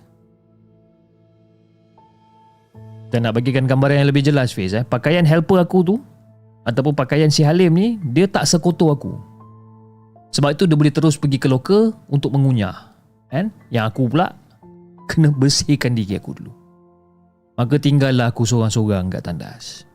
[3.09, 5.95] Dan nak bagikan gambaran yang lebih jelas Fiz eh, pakaian helper aku tu
[6.65, 9.13] ataupun pakaian si Halim ni, dia tak sekotor aku.
[10.29, 12.93] Sebab itu dia boleh terus pergi ke loker untuk mengunyah
[13.33, 13.49] kan?
[13.73, 14.37] Yang aku pula
[15.09, 16.53] kena bersihkan diri aku dulu.
[17.57, 19.89] Maka tinggallah aku seorang-seorang kat tandas.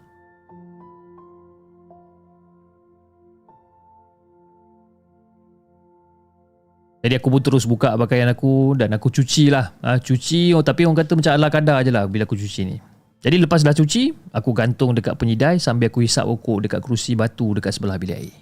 [7.05, 9.77] Jadi aku pun terus buka pakaian aku dan aku cuci lah.
[9.85, 12.77] Ha, cuci oh, tapi orang kata macam ala kadar je lah bila aku cuci ni.
[13.25, 17.57] Jadi lepas dah cuci, aku gantung dekat penyidai sambil aku hisap rokok dekat kerusi batu
[17.57, 18.37] dekat sebelah bilik air.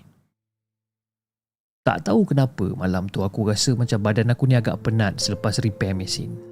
[1.83, 5.95] Tak tahu kenapa malam tu aku rasa macam badan aku ni agak penat selepas repair
[5.99, 6.52] mesin.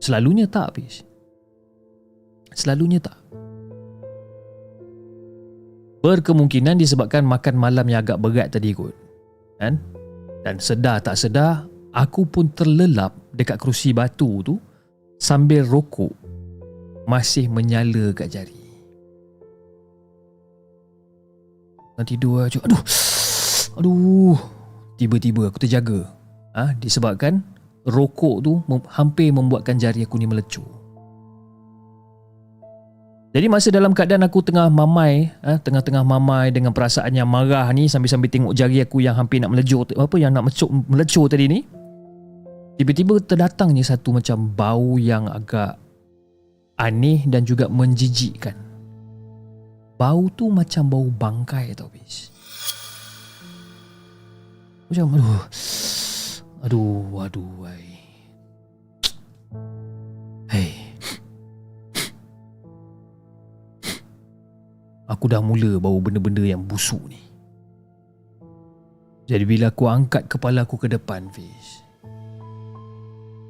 [0.00, 1.02] Selalunya tak habis.
[2.52, 3.16] Selalunya tak.
[6.00, 8.94] Berkemungkinan disebabkan makan malam yang agak berat tadi kot.
[9.58, 9.82] Kan?
[10.46, 14.54] Dan sedar tak sedar, aku pun terlelap dekat kerusi batu tu
[15.18, 16.14] sambil rokok
[17.10, 18.62] masih menyala kat jari.
[21.96, 22.60] Nanti dua je.
[22.60, 22.82] Aduh.
[23.76, 24.38] Aduh,
[25.00, 26.08] tiba-tiba aku terjaga.
[26.56, 27.44] Ah, ha, disebabkan
[27.86, 28.52] rokok tu
[28.90, 30.66] hampir membuatkan jari aku ni melecur.
[33.36, 37.84] Jadi masa dalam keadaan aku tengah mamai, ha, tengah-tengah mamai dengan perasaan yang marah ni
[37.84, 41.60] sambil-sambil tengok jari aku yang hampir nak melecur, apa yang nak melecur, melecur tadi ni,
[42.80, 45.76] tiba-tiba terdatangnya satu macam bau yang agak
[46.80, 48.56] aneh dan juga menjijikkan.
[50.00, 52.32] Bau tu macam bau bangkai tau, bis.
[54.88, 55.44] Macam aduh.
[56.64, 57.86] Aduh, aduh, ai.
[60.48, 60.72] Hei.
[65.06, 67.20] Aku dah mula bau benda-benda yang busuk ni.
[69.26, 71.84] Jadi bila aku angkat kepala aku ke depan, Fish.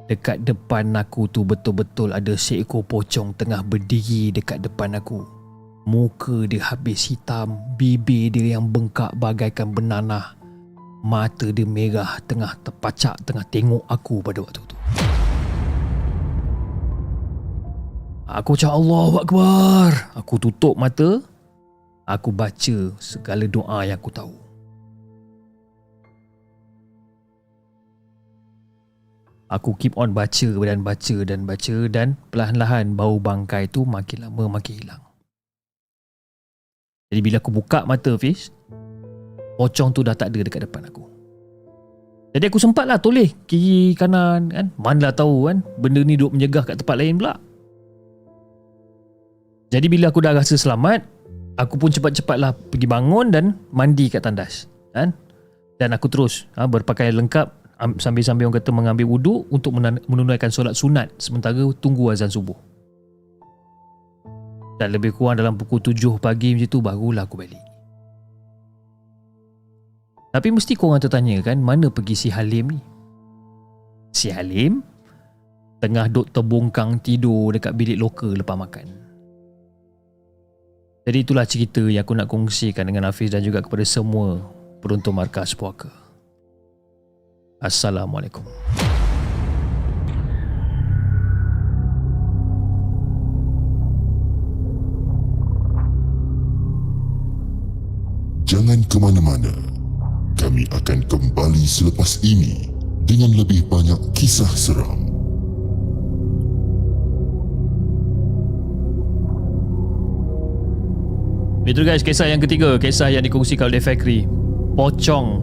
[0.07, 5.27] Dekat depan aku tu betul-betul ada seekor pocong tengah berdiri dekat depan aku.
[5.87, 10.36] Muka dia habis hitam, bibir dia yang bengkak bagaikan benanah
[11.05, 14.77] Mata dia merah tengah terpacak tengah tengok aku pada waktu tu.
[18.27, 19.91] Aku cakap Allah Akbar.
[20.17, 21.25] Aku tutup mata
[22.07, 24.35] Aku baca segala doa yang aku tahu.
[29.51, 34.59] Aku keep on baca dan baca dan baca dan perlahan-lahan bau bangkai tu makin lama
[34.59, 35.03] makin hilang.
[37.11, 38.55] Jadi bila aku buka mata Fiz,
[39.57, 41.17] pocong tu dah tak ada dekat depan aku.
[42.37, 44.67] Jadi aku sempat lah toleh kiri kanan kan.
[44.77, 47.41] Manalah tahu kan benda ni duduk menjegah kat tempat lain pula.
[49.73, 51.03] Jadi bila aku dah rasa selamat,
[51.57, 54.69] aku pun cepat-cepatlah pergi bangun dan mandi kat tandas.
[54.93, 55.17] Kan?
[55.81, 57.47] Dan aku terus ha, berpakaian lengkap
[57.81, 59.73] am- sambil-sambil orang kata mengambil wuduk untuk
[60.09, 62.57] menunaikan solat sunat sementara tunggu azan subuh.
[64.77, 67.76] Dan lebih kurang dalam pukul 7 pagi macam tu barulah aku balik.
[70.37, 72.81] Tapi mesti korang tertanya kan mana pergi si Halim ni?
[74.13, 74.85] Si Halim
[75.81, 78.85] tengah duk terbongkang tidur dekat bilik loka lepas makan.
[81.09, 84.45] Jadi itulah cerita yang aku nak kongsikan dengan Hafiz dan juga kepada semua
[84.85, 85.89] penonton markas puaka.
[87.57, 88.45] Assalamualaikum.
[98.45, 99.76] Jangan ke mana-mana.
[100.37, 102.69] Kami akan kembali selepas ini
[103.09, 105.09] dengan lebih banyak kisah seram.
[111.65, 112.77] Itu guys kisah yang ketiga.
[112.77, 114.29] Kisah yang dikongsikan oleh Fakri.
[114.77, 115.41] Pocong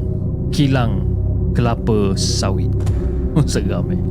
[0.54, 1.10] Kilang
[1.58, 2.70] Kelapa sawit.
[3.50, 4.02] Seram eh.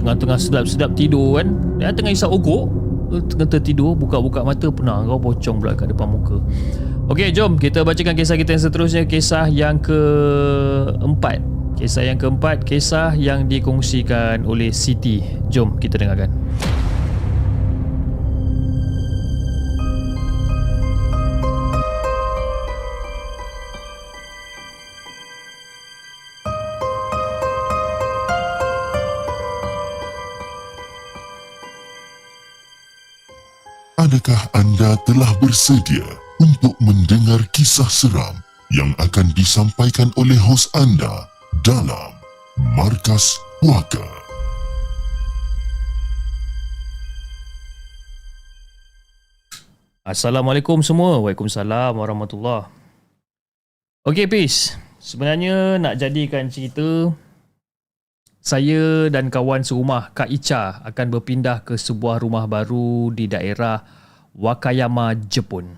[0.00, 1.52] Tengah-tengah sedap-sedap tidur kan?
[1.76, 2.72] Dia tengah isap ogok.
[3.10, 6.38] Tengah tertidur Buka-buka mata Pernah kau pocong pula kat depan muka
[7.10, 9.02] Okey jom kita bacakan kisah kita yang seterusnya.
[9.02, 11.42] Kisah yang keempat.
[11.74, 15.18] Kisah yang keempat Kisah yang dikongsikan oleh Siti.
[15.50, 16.30] Jom kita dengarkan.
[33.98, 38.40] Adakah anda telah bersedia untuk mendengar kisah seram
[38.72, 41.28] yang akan disampaikan oleh hos anda
[41.60, 42.16] dalam
[42.72, 44.00] Markas Puaka?
[50.00, 51.20] Assalamualaikum semua.
[51.20, 52.72] Waalaikumsalam warahmatullahi.
[54.08, 54.80] Okey, Peace.
[54.96, 57.12] Sebenarnya nak jadikan cerita
[58.40, 63.84] saya dan kawan serumah Kak Icha akan berpindah ke sebuah rumah baru di daerah
[64.32, 65.76] Wakayama, Jepun.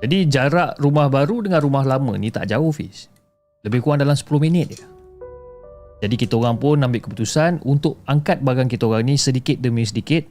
[0.00, 3.12] Jadi jarak rumah baru dengan rumah lama ni tak jauh Fiz.
[3.60, 4.84] Lebih kurang dalam 10 minit je.
[6.00, 10.24] Jadi kita orang pun ambil keputusan untuk angkat barang kita orang ni sedikit demi sedikit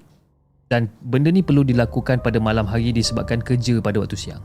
[0.69, 4.41] dan benda ni perlu dilakukan pada malam hari disebabkan kerja pada waktu siang.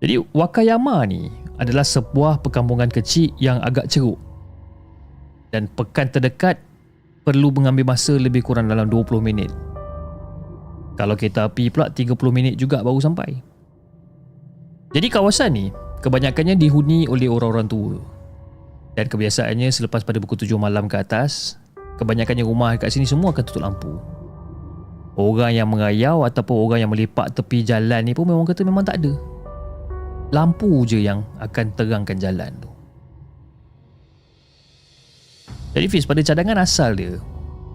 [0.00, 1.28] Jadi Wakayama ni
[1.58, 4.16] adalah sebuah perkampungan kecil yang agak ceruk.
[5.50, 6.62] Dan pekan terdekat
[7.26, 9.50] perlu mengambil masa lebih kurang dalam 20 minit.
[10.98, 13.40] Kalau kereta api pula 30 minit juga baru sampai.
[14.90, 15.66] Jadi kawasan ni
[16.02, 18.00] kebanyakannya dihuni oleh orang-orang tua.
[18.98, 21.56] Dan kebiasaannya selepas pada pukul 7 malam ke atas,
[21.96, 23.94] kebanyakannya rumah kat sini semua akan tutup lampu.
[25.14, 28.98] Orang yang mengayau ataupun orang yang melepak tepi jalan ni pun memang kata memang tak
[29.04, 29.12] ada.
[30.30, 32.70] Lampu je yang akan terangkan jalan tu.
[35.70, 37.14] Jadi Fiz pada cadangan asal dia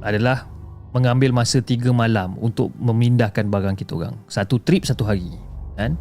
[0.04, 0.48] adalah
[0.96, 4.16] mengambil masa 3 malam untuk memindahkan barang kita orang.
[4.32, 5.28] Satu trip satu hari.
[5.76, 6.00] Kan?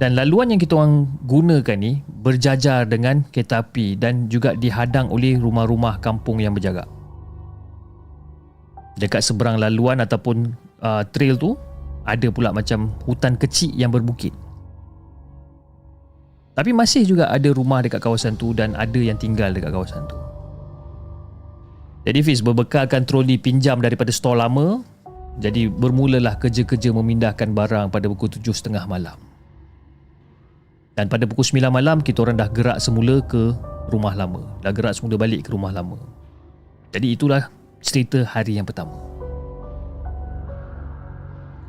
[0.00, 5.36] Dan laluan yang kita orang gunakan ni berjajar dengan kereta api dan juga dihadang oleh
[5.36, 6.88] rumah-rumah kampung yang berjarak.
[8.96, 11.52] Dekat seberang laluan ataupun uh, trail tu
[12.08, 14.32] ada pula macam hutan kecil yang berbukit.
[16.56, 20.29] Tapi masih juga ada rumah dekat kawasan tu dan ada yang tinggal dekat kawasan tu.
[22.00, 24.80] Jadi Fiz berbekalkan troli pinjam daripada stor lama
[25.40, 29.16] jadi bermulalah kerja-kerja memindahkan barang pada pukul 7.30 malam.
[30.98, 33.56] Dan pada pukul 9 malam kita orang dah gerak semula ke
[33.88, 34.44] rumah lama.
[34.60, 35.96] Dah gerak semula balik ke rumah lama.
[36.92, 37.48] Jadi itulah
[37.80, 38.98] cerita hari yang pertama.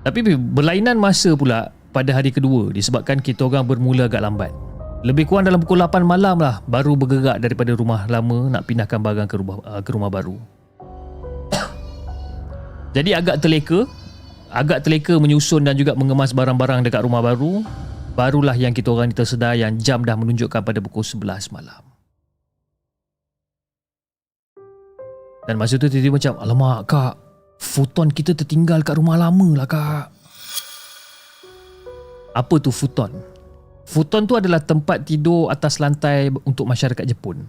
[0.02, 4.52] Tapi berlainan masa pula pada hari kedua disebabkan kita orang bermula agak lambat.
[5.02, 9.26] Lebih kurang dalam pukul 8 malam lah baru bergerak daripada rumah lama nak pindahkan barang
[9.26, 10.38] ke rumah uh, ke rumah baru.
[12.96, 13.90] Jadi agak terleka,
[14.54, 17.66] agak terleka menyusun dan juga mengemas barang-barang dekat rumah baru,
[18.14, 21.82] barulah yang kita orang tersedar yang jam dah menunjukkan pada pukul 11 malam.
[25.50, 27.14] Dan masa tu tiba-tiba macam, alamak kak,
[27.62, 30.06] Futon kita tertinggal kat rumah lama lah kak.
[32.34, 33.31] Apa tu futon?
[33.92, 37.44] Futon tu adalah tempat tidur atas lantai untuk masyarakat Jepun.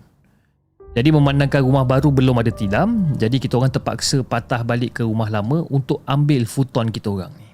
[0.93, 5.31] Jadi memandangkan rumah baru belum ada tilam, jadi kita orang terpaksa patah balik ke rumah
[5.31, 7.49] lama untuk ambil futon kita orang ni.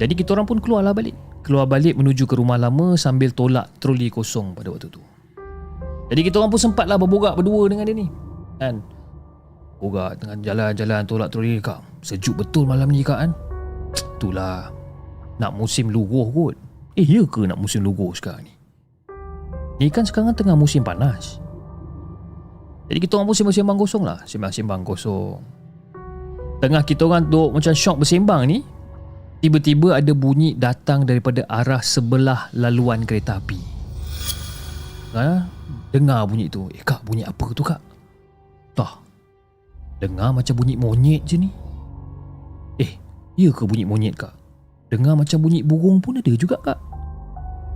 [0.00, 1.12] Jadi kita orang pun keluarlah balik.
[1.44, 5.02] Keluar balik menuju ke rumah lama sambil tolak troli kosong pada waktu tu.
[6.08, 8.08] Jadi kita orang pun sempatlah berborak berdua dengan dia ni.
[8.56, 8.80] Kan?
[9.78, 11.84] Borak dengan jalan-jalan tolak troli kak.
[12.00, 13.30] Sejuk betul malam ni kak kan?
[14.16, 14.72] Itulah.
[15.38, 16.67] Nak musim luruh kot.
[16.98, 18.52] Eh ya ke nak musim luruh sekarang ni?
[19.78, 21.38] Ni kan sekarang tengah musim panas.
[22.90, 24.18] Jadi kita orang pun sembang-sembang kosong lah.
[24.26, 25.38] Sembang-sembang kosong.
[26.58, 28.58] Tengah kita orang duk macam syok bersembang ni,
[29.38, 33.60] tiba-tiba ada bunyi datang daripada arah sebelah laluan kereta api.
[35.14, 35.46] Ha?
[35.94, 36.66] Dengar bunyi tu.
[36.74, 37.78] Eh kak, bunyi apa tu kak?
[38.74, 38.98] Tah.
[40.02, 41.50] Dengar macam bunyi monyet je ni.
[42.82, 42.98] Eh,
[43.38, 44.34] ya ke bunyi monyet kak?
[44.90, 46.87] Dengar macam bunyi burung pun ada juga kak.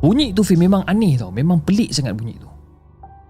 [0.03, 1.31] Bunyi tu Fi memang aneh tau.
[1.31, 2.51] Memang pelik sangat bunyi tu.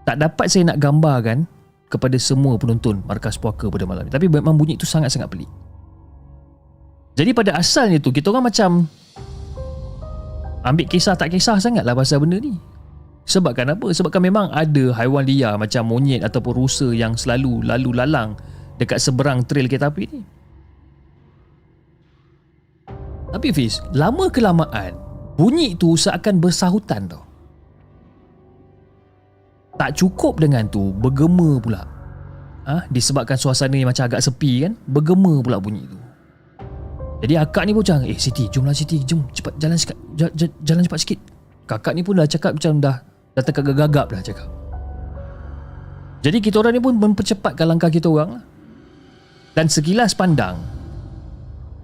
[0.09, 1.45] Tak dapat saya nak gambarkan
[1.93, 4.11] kepada semua penonton Markas Puaka pada malam ni.
[4.11, 5.51] Tapi memang bunyi tu sangat-sangat pelik.
[7.13, 8.89] Jadi pada asalnya tu kita orang macam
[10.65, 12.57] ambil kisah tak kisah sangatlah pasal benda ni.
[13.29, 13.93] Sebabkan apa?
[13.93, 18.35] Sebabkan memang ada haiwan liar macam monyet ataupun rusa yang selalu lalu lalang
[18.81, 20.23] dekat seberang trail kereta api ni.
[23.33, 27.25] Tapi Fiz, lama kelamaan bunyi tu seakan bersahutan tau.
[29.77, 31.83] Tak cukup dengan tu, bergema pula.
[32.63, 32.87] Ah, ha?
[32.93, 35.99] disebabkan suasana ni macam agak sepi kan, bergema pula bunyi tu.
[37.23, 39.95] Jadi akak ni pun macam, eh Siti, jomlah Siti, jom cepat jalan sikit,
[40.67, 41.21] jalan, cepat sikit.
[41.71, 42.99] Kakak ni pun dah cakap macam dah
[43.39, 44.49] dah tergagap-gagap dah cakap.
[46.23, 48.45] Jadi kita orang ni pun mempercepatkan langkah kita orang lah.
[49.55, 50.59] Dan sekilas pandang,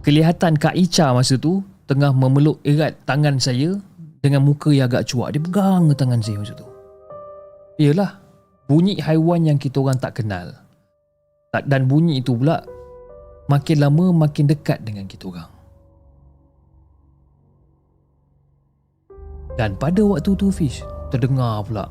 [0.02, 3.80] kelihatan Kak Icha masa tu tengah memeluk erat tangan saya
[4.20, 5.32] dengan muka yang agak cuak.
[5.32, 6.68] Dia pegang tangan saya masa tu.
[7.80, 8.20] Yalah,
[8.68, 10.52] bunyi haiwan yang kita orang tak kenal.
[11.64, 12.60] Dan bunyi itu pula
[13.48, 15.48] makin lama makin dekat dengan kita orang.
[19.56, 21.88] Dan pada waktu tu Fish terdengar pula.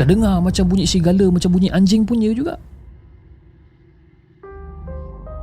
[0.00, 2.56] Terdengar macam bunyi serigala, macam bunyi anjing punya juga.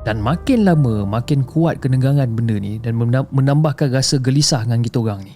[0.07, 2.95] Dan makin lama makin kuat kenegangan benda ni dan
[3.27, 5.35] menambahkan rasa gelisah dengan kita orang ni.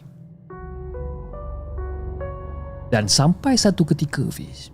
[2.87, 4.67] Dan sampai satu ketika Fiz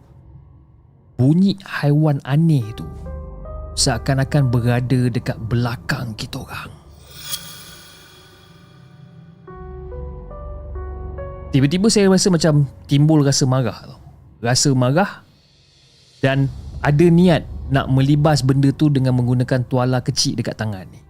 [1.22, 2.86] Bunyi haiwan aneh tu
[3.78, 6.74] Seakan-akan berada dekat belakang kita orang
[11.54, 14.02] Tiba-tiba saya rasa macam timbul rasa marah tau.
[14.42, 15.22] Rasa marah
[16.26, 16.50] Dan
[16.82, 21.02] ada niat nak melibas benda tu dengan menggunakan tuala kecil dekat tangan ni.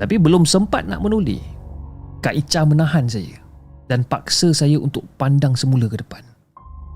[0.00, 1.40] Tapi belum sempat nak menoleh.
[2.20, 3.36] Kak Ica menahan saya
[3.88, 6.24] dan paksa saya untuk pandang semula ke depan.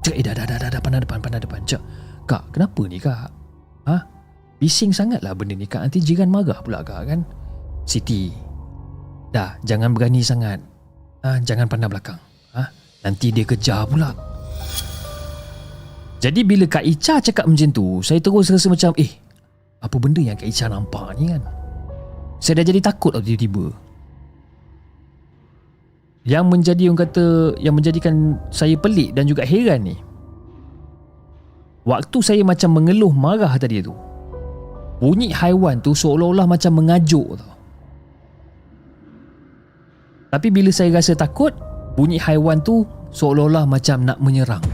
[0.05, 1.65] Cak, eh dah, dah, dah, dah, dah, pandang depan, pandang depan.
[1.65, 1.81] Cak,
[2.29, 3.33] kak, kenapa ni kak?
[3.89, 3.97] Ha?
[4.61, 5.81] Bising sangatlah benda ni kak.
[5.81, 7.25] Nanti jiran marah pula kak kan?
[7.89, 8.29] Siti,
[9.33, 10.61] dah, jangan berani sangat.
[11.25, 11.41] Ha?
[11.41, 12.21] Jangan pandang belakang.
[12.53, 12.69] Ha?
[13.09, 14.13] Nanti dia kejar pula.
[16.25, 19.13] Jadi bila Kak Icha cakap macam tu, saya terus rasa macam, eh,
[19.85, 21.45] apa benda yang Kak Icha nampak ni kan?
[22.41, 23.69] Saya dah jadi takut tau tiba-tiba.
[26.25, 27.27] Yang menjadi orang kata,
[27.61, 30.01] yang menjadikan saya pelik dan juga heran ni,
[31.85, 33.93] waktu saya macam mengeluh marah tadi tu,
[35.05, 37.53] bunyi haiwan tu seolah-olah macam mengajuk tau.
[40.33, 41.53] Tapi bila saya rasa takut,
[42.01, 44.65] bunyi haiwan tu seolah-olah macam nak menyerang.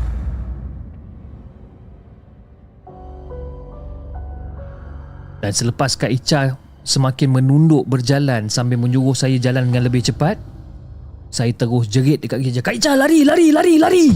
[5.40, 10.36] Dan selepas Kak Icha semakin menunduk berjalan sambil menyuruh saya jalan dengan lebih cepat,
[11.32, 14.06] saya terus jerit dekat Kak Icha, Kak Icha lari, lari, lari, lari!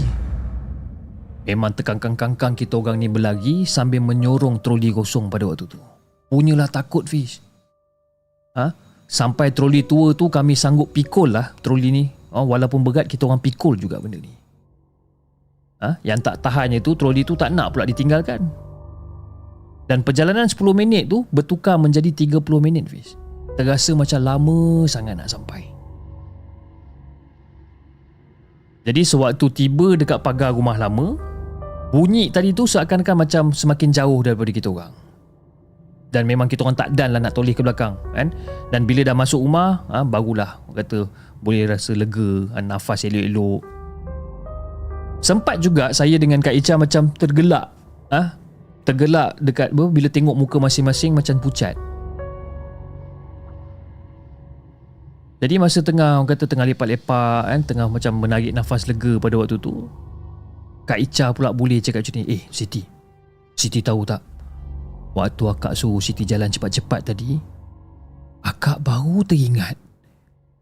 [1.45, 5.77] Memang terkangkang-kangkang kita orang ni berlari sambil menyorong troli kosong pada waktu tu.
[6.25, 7.37] Punyalah takut Fish.
[8.57, 8.73] Ha?
[9.05, 12.03] Sampai troli tua tu kami sanggup pikul lah troli ni.
[12.33, 14.33] Oh, walaupun berat kita orang pikul juga benda ni.
[15.85, 16.01] Ha?
[16.01, 18.41] Yang tak tahannya tu troli tu tak nak pula ditinggalkan.
[19.85, 23.13] Dan perjalanan 10 minit tu bertukar menjadi 30 minit Fiz.
[23.55, 24.59] Terasa macam lama
[24.89, 25.75] sangat nak sampai.
[28.85, 31.17] Jadi sewaktu tiba dekat pagar rumah lama,
[31.89, 34.93] bunyi tadi tu seakan-akan macam semakin jauh daripada kita orang.
[36.13, 38.29] Dan memang kita orang tak dan lah nak toleh ke belakang kan.
[38.69, 41.09] Dan bila dah masuk rumah, ha, barulah kata
[41.41, 43.65] boleh rasa lega, ha, nafas elok-elok.
[45.25, 47.73] Sempat juga saya dengan Kak Icha macam tergelak.
[48.13, 48.37] Ah,
[48.85, 51.73] tergelak dekat bila tengok muka masing-masing macam pucat.
[55.41, 59.59] Jadi masa tengah orang kata tengah lepak-lepak kan, tengah macam menarik nafas lega pada waktu
[59.59, 59.89] tu.
[60.85, 62.81] Kak Icha pula boleh cakap macam ni, "Eh, Siti.
[63.57, 64.21] Siti tahu tak?
[65.17, 67.35] Waktu akak suruh Siti jalan cepat-cepat tadi,
[68.45, 69.75] akak baru teringat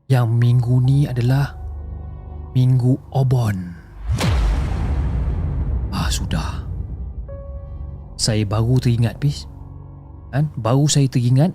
[0.09, 1.53] yang minggu ni adalah
[2.55, 3.78] minggu Obon."
[5.93, 6.62] Ah, sudah.
[8.18, 9.49] Saya baru teringat, Pis.
[10.34, 10.49] Kan?
[10.57, 11.53] Baru saya teringat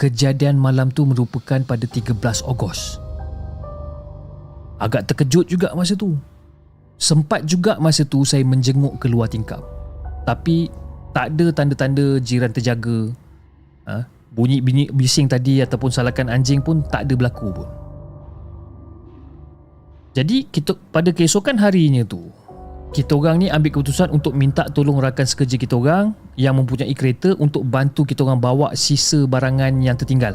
[0.00, 2.16] kejadian malam tu merupakan pada 13
[2.48, 2.96] Ogos.
[4.80, 6.16] Agak terkejut juga masa tu.
[6.96, 9.60] Sempat juga masa tu saya menjenguk keluar tingkap.
[10.24, 10.72] Tapi
[11.12, 13.12] tak ada tanda-tanda jiran terjaga.
[13.84, 14.08] Ha?
[14.32, 17.68] Bunyi-bunyi bising tadi ataupun salakan anjing pun tak ada berlaku pun.
[20.16, 22.32] Jadi kita pada keesokan harinya tu
[22.90, 27.38] kita orang ni ambil keputusan untuk minta tolong rakan sekerja kita orang yang mempunyai kereta
[27.38, 30.34] untuk bantu kita orang bawa sisa barangan yang tertinggal.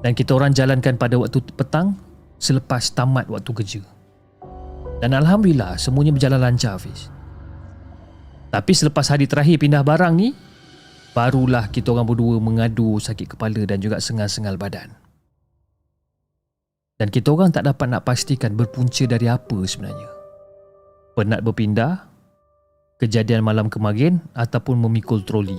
[0.00, 2.00] Dan kita orang jalankan pada waktu petang
[2.40, 3.82] selepas tamat waktu kerja.
[5.04, 7.12] Dan Alhamdulillah semuanya berjalan lancar Hafiz.
[8.48, 10.32] Tapi selepas hari terakhir pindah barang ni
[11.12, 14.96] barulah kita orang berdua mengadu sakit kepala dan juga sengal-sengal badan.
[16.96, 20.11] Dan kita orang tak dapat nak pastikan berpunca dari apa sebenarnya
[21.12, 22.08] penat berpindah,
[23.02, 25.58] kejadian malam kemarin ataupun memikul troli.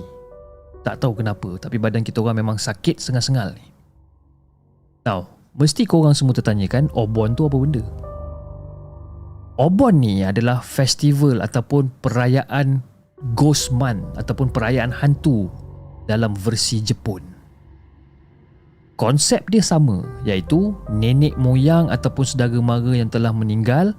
[0.84, 3.66] Tak tahu kenapa tapi badan kita orang memang sakit sengal-sengal ni.
[5.04, 7.84] Now, mesti korang semua tertanyakan Obon tu apa benda?
[9.54, 12.82] Obon ni adalah festival ataupun perayaan
[13.38, 15.48] Ghost Month ataupun perayaan hantu
[16.10, 17.22] dalam versi Jepun.
[18.94, 23.96] Konsep dia sama iaitu nenek moyang ataupun saudara mara yang telah meninggal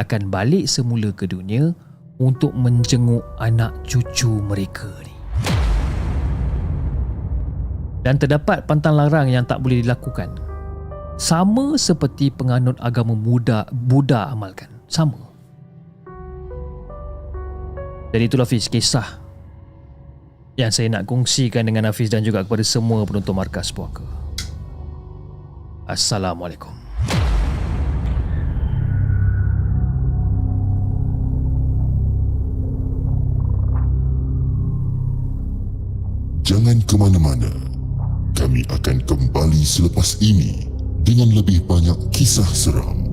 [0.00, 1.76] akan balik semula ke dunia
[2.16, 5.14] untuk menjenguk anak cucu mereka ni.
[8.00, 10.32] Dan terdapat pantang larang yang tak boleh dilakukan.
[11.20, 14.72] Sama seperti penganut agama Buddha, Buddha amalkan.
[14.88, 15.28] Sama.
[18.10, 19.20] Dan itulah Hafiz kisah
[20.56, 24.02] yang saya nak kongsikan dengan Hafiz dan juga kepada semua penonton markas puaka.
[25.84, 26.89] Assalamualaikum.
[36.50, 37.46] Jangan ke mana-mana.
[38.34, 40.66] Kami akan kembali selepas ini
[41.06, 43.06] dengan lebih banyak kisah seram.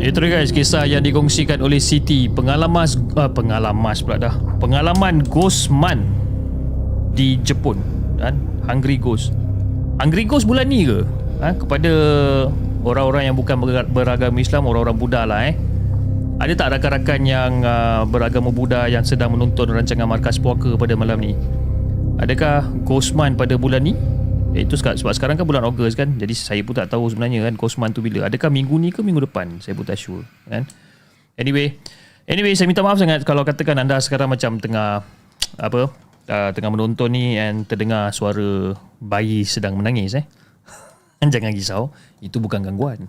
[0.00, 2.88] Itu dia guys kisah yang dikongsikan oleh Siti pengalaman
[3.20, 6.13] uh, pengalaman pula dah pengalaman Ghostman
[7.14, 7.78] di Jepun
[8.18, 8.34] kan?
[8.66, 9.30] Hungry Ghost.
[10.02, 11.06] Hungry Ghost bulan ni ke?
[11.42, 11.50] Ha?
[11.54, 11.92] kepada
[12.86, 15.54] orang-orang yang bukan ber- beragama Islam orang-orang Buddha lah eh.
[16.38, 21.22] Ada tak rakan-rakan yang uh, beragama Buddha yang sedang menonton rancangan Markas Puaka pada malam
[21.22, 21.32] ni?
[22.18, 23.94] Adakah Ghostman pada bulan ni?
[24.54, 26.14] Iaitu sebab sekarang kan bulan Ogos kan?
[26.14, 28.26] Jadi saya pun tak tahu sebenarnya kan Ghostman tu bila.
[28.26, 29.58] Adakah minggu ni ke minggu depan?
[29.58, 30.66] Saya pun tak sure kan?
[31.34, 31.74] Anyway
[32.30, 35.02] Anyway saya minta maaf sangat Kalau katakan anda sekarang macam tengah
[35.58, 35.90] Apa
[36.28, 40.24] uh, Tengah menonton ni And terdengar suara Bayi sedang menangis eh?
[41.32, 43.08] Jangan risau Itu bukan gangguan.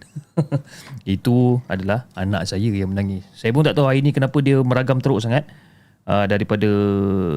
[1.07, 3.23] Itu adalah Anak saya yang menangis.
[3.35, 5.47] Saya pun tak tahu hari ni Kenapa dia meragam teruk sangat.
[6.05, 6.69] Uh, Daripada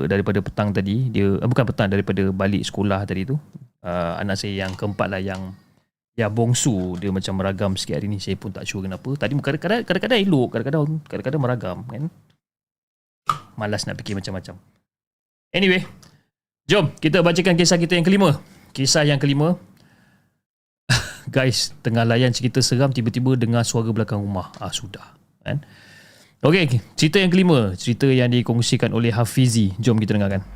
[0.07, 3.39] Daripada petang tadi Dia uh, Bukan petang Daripada balik sekolah tadi tu
[3.83, 5.55] uh, anak saya yang keempat lah yang
[6.19, 8.19] yang bongsu dia macam meragam sikit hari ni.
[8.19, 9.15] Saya pun tak sure kenapa.
[9.15, 12.11] Tadi kadang-kadang kadang-kadang elok kadang-kadang kadang-kadang meragam kan?
[13.55, 14.59] Malas nak fikir macam-macam
[15.53, 15.85] anyway
[16.69, 18.41] jom kita bacakan kisah kita yang kelima.
[18.77, 19.57] Kisah yang kelima.
[21.35, 24.53] Guys tengah layan cerita seram tiba-tiba dengar suara belakang rumah.
[24.61, 25.65] Ah sudah kan?
[26.39, 29.75] Okey, cerita yang kelima, cerita yang dikongsikan oleh Hafizi.
[29.83, 30.47] Jom kita dengarkan.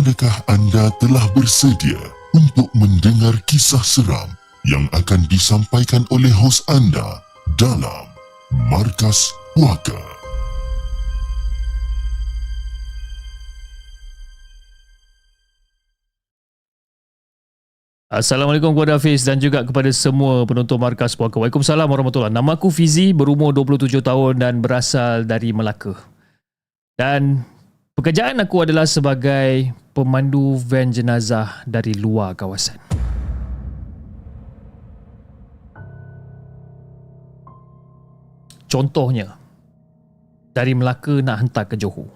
[0.00, 2.00] Adakah anda telah bersedia
[2.32, 4.32] untuk mendengar kisah seram
[4.64, 7.20] yang akan disampaikan oleh hos anda
[7.60, 8.08] dalam
[8.72, 10.00] Markas Puaka?
[18.08, 21.36] Assalamualaikum kepada Hafiz dan juga kepada semua penonton Markas Puaka.
[21.36, 25.92] Waalaikumsalam warahmatullahi Nama aku Fizi, berumur 27 tahun dan berasal dari Melaka.
[26.96, 27.44] Dan
[27.92, 32.78] pekerjaan aku adalah sebagai pemandu van jenazah dari luar kawasan.
[38.70, 39.34] Contohnya,
[40.54, 42.06] dari Melaka nak hantar ke Johor.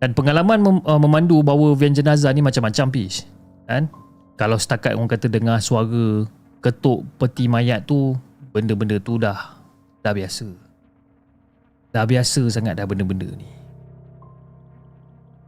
[0.00, 3.28] Dan pengalaman uh, memandu bawa van jenazah ni macam-macam pis.
[3.68, 3.92] Kan?
[4.40, 6.24] Kalau setakat orang kata dengar suara
[6.64, 8.16] ketuk peti mayat tu,
[8.54, 9.60] benda-benda tu dah
[10.00, 10.48] dah biasa.
[11.92, 13.48] Dah biasa sangat dah benda-benda ni.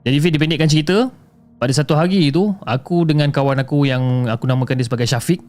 [0.01, 1.13] Jadi Fit dipendekkan cerita,
[1.61, 5.45] pada satu hari tu, aku dengan kawan aku yang aku namakan dia sebagai Syafiq,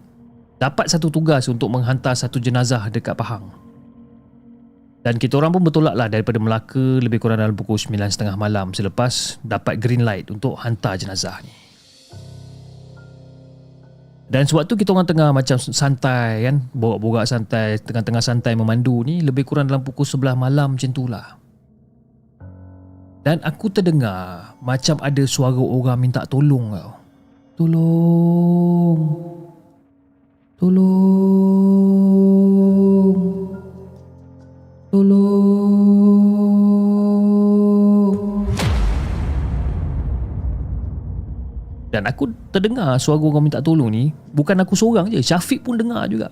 [0.60, 3.47] dapat satu tugas untuk menghantar satu jenazah dekat Pahang.
[5.02, 9.41] Dan kita orang pun bertolak lah daripada Melaka lebih kurang dalam pukul 9.30 malam selepas
[9.41, 11.49] dapat green light untuk hantar jenazah ni.
[14.32, 19.20] Dan sebab tu kita orang tengah macam santai kan, borak-borak santai, tengah-tengah santai memandu ni
[19.20, 21.36] lebih kurang dalam pukul 11 malam macam tu lah.
[23.22, 26.97] Dan aku terdengar macam ada suara orang minta tolong tau.
[27.53, 28.97] Tolong.
[30.57, 30.82] Tolong.
[34.89, 35.61] Tolong.
[41.93, 46.07] Dan aku terdengar suara orang minta tolong ni Bukan aku seorang je Syafiq pun dengar
[46.07, 46.32] juga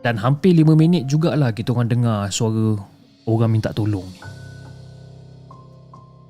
[0.00, 2.97] Dan hampir 5 minit jugalah Kita orang dengar suara
[3.28, 4.08] Orang minta tolong.
[4.08, 4.20] Ni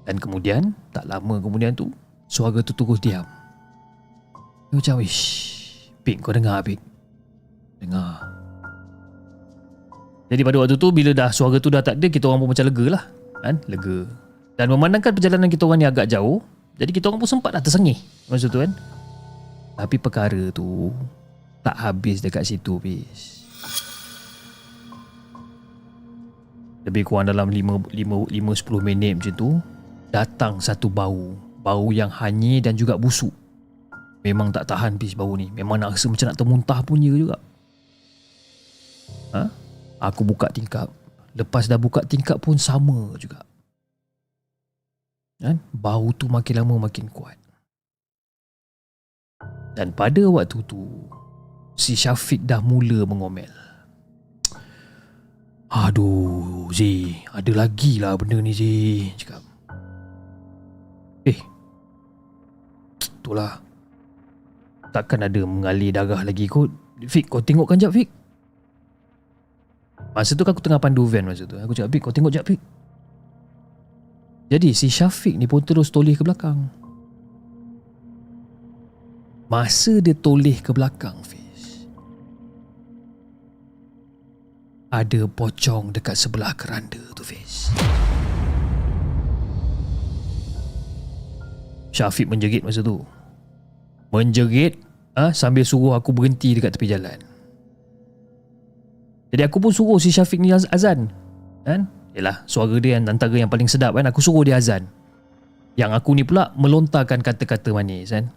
[0.03, 1.95] Dan kemudian Tak lama kemudian tu
[2.27, 3.23] Suara tu terus diam.
[4.69, 5.23] Dia Macam Ish
[6.03, 6.83] Pik kau dengar Pik
[7.79, 8.27] Dengar.
[10.27, 12.67] Jadi pada waktu tu Bila dah suara tu dah tak ada Kita orang pun macam
[12.67, 13.05] lega lah
[13.39, 13.63] Kan?
[13.71, 13.99] Lega.
[14.59, 16.43] Dan memandangkan perjalanan kita orang ni agak jauh
[16.83, 17.95] Jadi kita orang pun sempat dah tersengih
[18.27, 18.75] Masa tu kan?
[19.79, 20.91] Tapi perkara tu
[21.63, 23.38] Tak habis dekat situ bis
[26.89, 27.93] Lebih kurang dalam 5-10
[28.81, 29.51] minit macam tu
[30.09, 33.33] Datang satu bau Bau yang hanyir dan juga busuk
[34.25, 37.37] Memang tak tahan bis bau ni Memang nak rasa macam nak termuntah punya juga
[39.37, 39.53] ha?
[40.01, 40.89] Aku buka tingkap
[41.37, 43.45] Lepas dah buka tingkap pun sama juga
[45.39, 45.57] kan?
[45.71, 47.39] Bau tu makin lama makin kuat.
[49.79, 50.83] Dan pada waktu tu,
[51.79, 53.51] si Syafiq dah mula mengomel.
[55.69, 59.45] Aduh, Zee, ada lagi lah benda ni Zee, cakap.
[61.29, 61.37] Eh,
[63.21, 63.61] itulah.
[64.89, 66.73] Takkan ada mengalir darah lagi kot.
[67.05, 68.09] Fik, kau tengokkan jap Fik.
[70.17, 71.61] Masa tu aku tengah pandu van masa tu.
[71.61, 72.61] Aku cakap, Fik, kau tengok jap Fik.
[74.49, 76.73] Jadi si Syafiq ni pun terus toleh ke belakang.
[79.53, 81.48] Masa dia toleh ke belakang Fiz.
[84.89, 87.69] Ada pocong dekat sebelah keranda tu Fiz.
[91.93, 93.05] Syafiq menjerit masa tu.
[94.09, 94.81] Menjerit
[95.13, 97.21] ah ha, sambil suruh aku berhenti dekat tepi jalan.
[99.29, 101.13] Jadi aku pun suruh si Syafiq ni azan.
[101.69, 101.85] Kan?
[102.17, 104.09] Yalah, suara dia yang antara yang paling sedap kan.
[104.09, 104.89] Aku suruh dia azan.
[105.77, 108.33] Yang aku ni pula melontarkan kata-kata manis kan.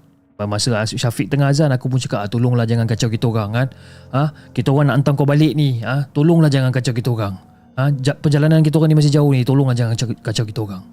[0.48, 3.68] Masa Syafiq tengah azan, aku pun cakap, ah, tolonglah jangan kacau kita orang kan.
[4.16, 4.22] Ha?
[4.54, 5.82] Kita orang nak hantar kau balik ni.
[5.82, 6.08] Ha?
[6.10, 7.34] Tolonglah jangan kacau kita orang.
[7.78, 7.90] Ha?
[8.20, 9.42] Perjalanan kita orang ni masih jauh ni.
[9.44, 10.84] Tolonglah jangan kacau, kacau kita orang.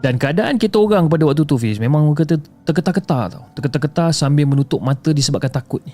[0.00, 4.80] Dan keadaan kita orang pada waktu tu Fiz Memang kata terketar-ketar tau Terketar-ketar sambil menutup
[4.80, 5.92] mata disebabkan takut ni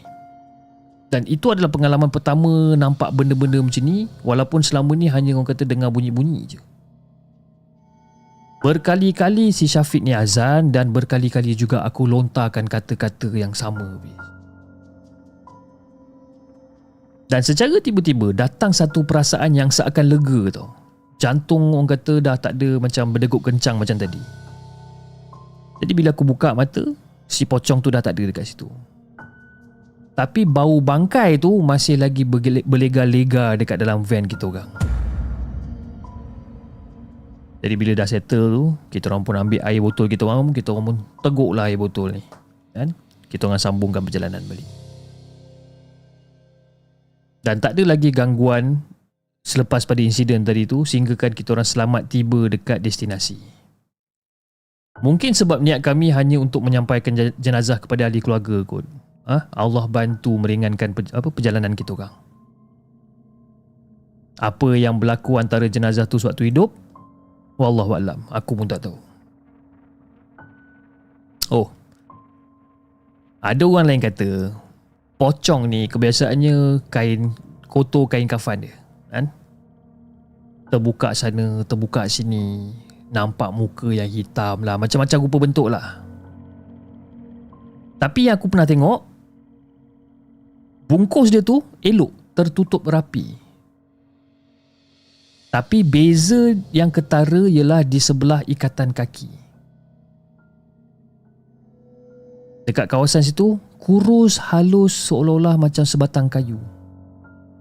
[1.06, 5.62] dan itu adalah pengalaman pertama nampak benda-benda macam ni walaupun selama ni hanya orang kata
[5.62, 6.58] dengar bunyi-bunyi je.
[8.66, 14.02] Berkali-kali si Syafiq ni azan dan berkali-kali juga aku lontarkan kata-kata yang sama.
[17.30, 20.74] Dan secara tiba-tiba datang satu perasaan yang seakan lega tau.
[21.22, 24.18] Jantung orang kata dah tak ada macam berdegup kencang macam tadi.
[25.86, 26.82] Jadi bila aku buka mata,
[27.30, 28.66] si pocong tu dah tak ada dekat situ.
[30.18, 32.26] Tapi bau bangkai tu masih lagi
[32.66, 34.95] berlega-lega dekat dalam van kita orang.
[37.64, 40.84] Jadi bila dah settle tu, kita orang pun ambil air botol kita orang, kita orang
[40.92, 42.22] pun teguklah air botol ni.
[42.76, 42.92] Kan?
[43.26, 44.66] Kita orang sambungkan perjalanan balik.
[47.42, 48.82] Dan tak ada lagi gangguan
[49.46, 53.38] selepas pada insiden tadi tu sehinggakan kita orang selamat tiba dekat destinasi.
[54.98, 58.82] Mungkin sebab niat kami hanya untuk menyampaikan jenazah kepada ahli keluarga kot
[59.28, 59.50] ha?
[59.52, 62.14] Allah bantu meringankan pe, apa perjalanan kita orang.
[64.36, 66.70] Apa yang berlaku antara jenazah tu sewaktu hidup?
[67.56, 68.96] Wallahu alam, aku pun tak tahu.
[71.48, 71.68] Oh.
[73.40, 74.52] Ada orang lain kata
[75.16, 77.32] pocong ni kebiasaannya kain
[77.70, 78.76] kotor kain kafan dia.
[79.08, 79.32] Kan?
[80.68, 82.74] Terbuka sana, terbuka sini.
[83.06, 84.74] Nampak muka yang hitam lah.
[84.74, 86.02] Macam-macam rupa bentuk lah.
[87.96, 89.00] Tapi yang aku pernah tengok
[90.90, 93.45] bungkus dia tu elok, tertutup rapi.
[95.56, 99.32] Tapi beza yang ketara ialah di sebelah ikatan kaki.
[102.68, 106.60] Dekat kawasan situ, kurus halus seolah-olah macam sebatang kayu.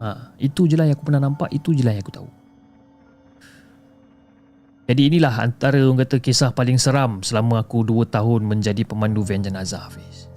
[0.04, 2.28] Ha, itu je lah yang aku pernah nampak, itu je lah yang aku tahu.
[4.92, 9.40] Jadi inilah antara orang kata kisah paling seram selama aku 2 tahun menjadi pemandu van
[9.40, 10.28] jenazah Hafiz.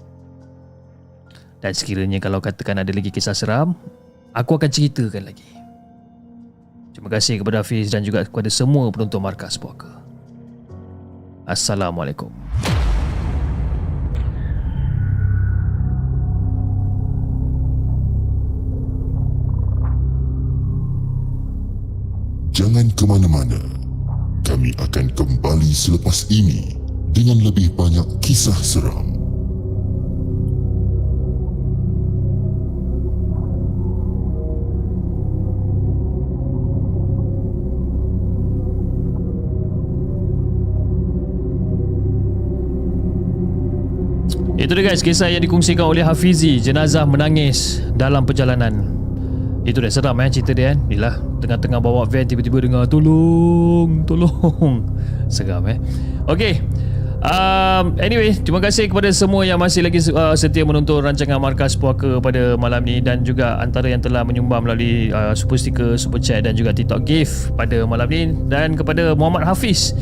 [1.59, 3.75] Dan sekiranya kalau katakan ada lagi kisah seram,
[4.31, 5.58] aku akan ceritakan lagi.
[6.99, 10.03] Terima kasih kepada Hafiz dan juga kepada semua penonton Markas Puaka.
[11.47, 12.27] Assalamualaikum.
[22.51, 23.63] Jangan ke mana-mana.
[24.43, 26.75] Kami akan kembali selepas ini
[27.15, 29.18] dengan lebih banyak kisah seram.
[44.69, 48.85] Itu dia guys kisah yang dikongsikan oleh Hafizi Jenazah menangis dalam perjalanan.
[49.65, 54.85] Itu dia seram eh cerita dia kan Inilah tengah-tengah bawa van tiba-tiba dengar Tolong Tolong.
[55.33, 55.81] Seram eh?
[56.29, 56.61] Okay
[57.19, 62.23] Um, anyway, terima kasih kepada semua yang masih lagi uh, setia menonton rancangan Markas Puaka
[62.23, 66.47] pada malam ni dan juga antara yang telah menyumbang melalui uh, super sticker, super chat
[66.47, 68.31] dan juga TikTok gift pada malam ni.
[68.47, 69.99] Dan kepada Muhammad Hafiz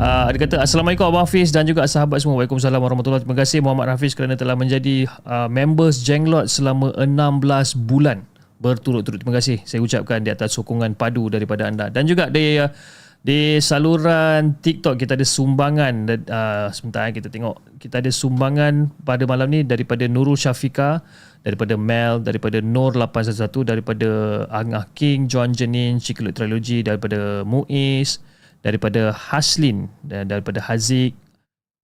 [0.00, 3.92] Uh, dia kata Assalamualaikum Abang Hafiz dan juga sahabat semua Waalaikumsalam warahmatullahi Terima kasih Muhammad
[3.92, 8.24] Hafiz kerana telah menjadi uh, members Jenglot selama 16 bulan
[8.64, 9.20] berturut-turut.
[9.20, 11.92] Terima kasih saya ucapkan di atas sokongan padu daripada anda.
[11.92, 12.72] Dan juga di uh,
[13.20, 19.28] di saluran TikTok kita ada sumbangan uh, sebentar eh, kita tengok kita ada sumbangan pada
[19.28, 21.04] malam ni daripada Nurul Syafika
[21.44, 24.08] daripada Mel daripada Nur 811 daripada
[24.48, 28.24] Angah King John Jenin Cikuluk Trilogy daripada Muiz
[28.60, 31.16] daripada Haslin dan daripada Haziq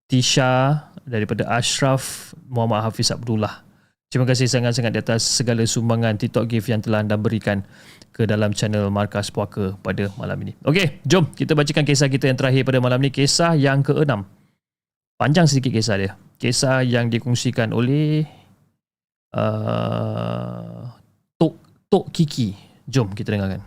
[0.06, 3.66] Tisha daripada Ashraf Muhammad Hafiz Abdullah
[4.06, 7.66] Terima kasih sangat-sangat di atas segala sumbangan TikTok gift yang telah anda berikan
[8.14, 10.54] ke dalam channel Markas Puaka pada malam ini.
[10.62, 13.10] Okey, jom kita bacakan kisah kita yang terakhir pada malam ini.
[13.10, 14.24] Kisah yang keenam.
[15.18, 16.12] Panjang sedikit kisah dia.
[16.38, 18.22] Kisah yang dikongsikan oleh
[19.34, 20.86] uh,
[21.34, 21.58] Tok
[21.90, 22.54] Tok Kiki.
[22.86, 23.60] Jom kita dengarkan.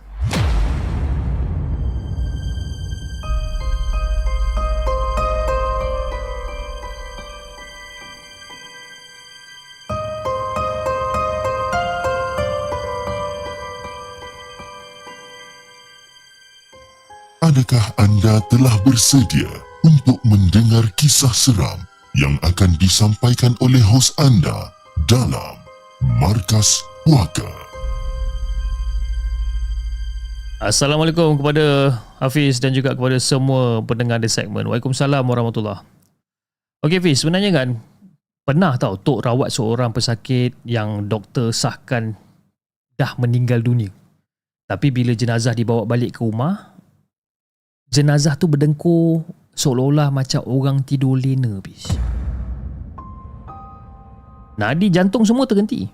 [17.50, 19.50] Adakah anda telah bersedia
[19.82, 21.82] untuk mendengar kisah seram
[22.14, 24.70] yang akan disampaikan oleh hos anda
[25.10, 25.58] dalam
[26.22, 27.50] Markas Puaka?
[30.62, 34.70] Assalamualaikum kepada Hafiz dan juga kepada semua pendengar di segmen.
[34.70, 35.82] Waalaikumsalam warahmatullahi
[36.86, 37.82] Okey Hafiz, sebenarnya kan
[38.46, 42.14] pernah tahu Tok rawat seorang pesakit yang doktor sahkan
[42.94, 43.90] dah meninggal dunia.
[44.70, 46.78] Tapi bila jenazah dibawa balik ke rumah,
[47.90, 49.26] jenazah tu berdengkur
[49.58, 51.90] seolah-olah macam orang tidur lena bis.
[54.56, 55.90] Nadi jantung semua terhenti.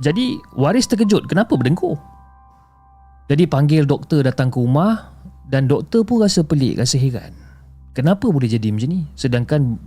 [0.00, 1.94] Jadi waris terkejut kenapa berdengkur?
[3.28, 5.12] Jadi panggil doktor datang ke rumah
[5.48, 7.32] dan doktor pun rasa pelik, rasa heran.
[7.94, 9.06] Kenapa boleh jadi macam ni?
[9.14, 9.78] Sedangkan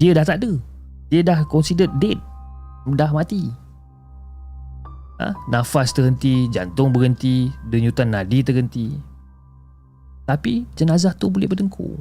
[0.00, 0.52] dia dah tak ada.
[1.12, 2.18] Dia dah considered dead.
[2.98, 3.46] Dah mati.
[5.22, 5.30] Ha?
[5.46, 9.11] Nafas terhenti, jantung berhenti, denyutan nadi terhenti.
[10.24, 11.98] Tapi jenazah tu boleh berdengkur.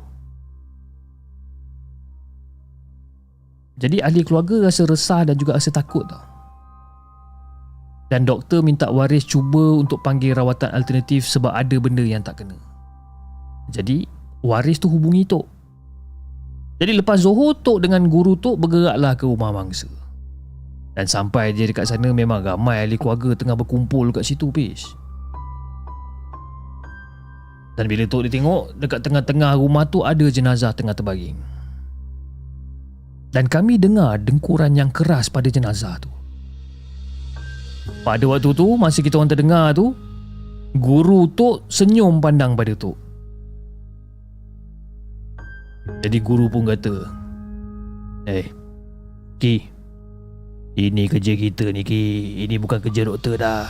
[3.82, 6.32] Jadi ahli keluarga rasa resah dan juga rasa takut tau
[8.12, 12.60] dan doktor minta waris cuba untuk panggil rawatan alternatif sebab ada benda yang tak kena.
[13.72, 14.04] Jadi,
[14.44, 15.48] waris tu hubungi Tok.
[16.84, 19.88] Jadi lepas Zohor, Tok dengan guru Tok bergeraklah ke rumah mangsa.
[20.92, 24.92] Dan sampai dia dekat sana memang ramai ahli keluarga tengah berkumpul kat situ, Pish.
[27.80, 31.38] Dan bila Tok dia tengok, dekat tengah-tengah rumah tu ada jenazah tengah terbaring.
[33.32, 36.12] Dan kami dengar dengkuran yang keras pada jenazah tu.
[38.02, 39.94] Pada waktu tu Masa kita orang terdengar tu
[40.78, 42.94] Guru tu senyum pandang pada tu
[46.06, 47.22] Jadi guru pun kata
[48.30, 48.46] Eh,
[49.42, 49.66] Ki.
[50.78, 52.46] Ini kerja kita ni Ki.
[52.46, 53.66] Ini bukan kerja doktor dah.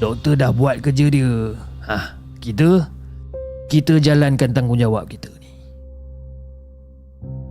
[0.00, 1.52] Doktor dah buat kerja dia.
[1.84, 2.88] Ha, kita
[3.70, 5.50] kita jalankan tanggungjawab kita ni.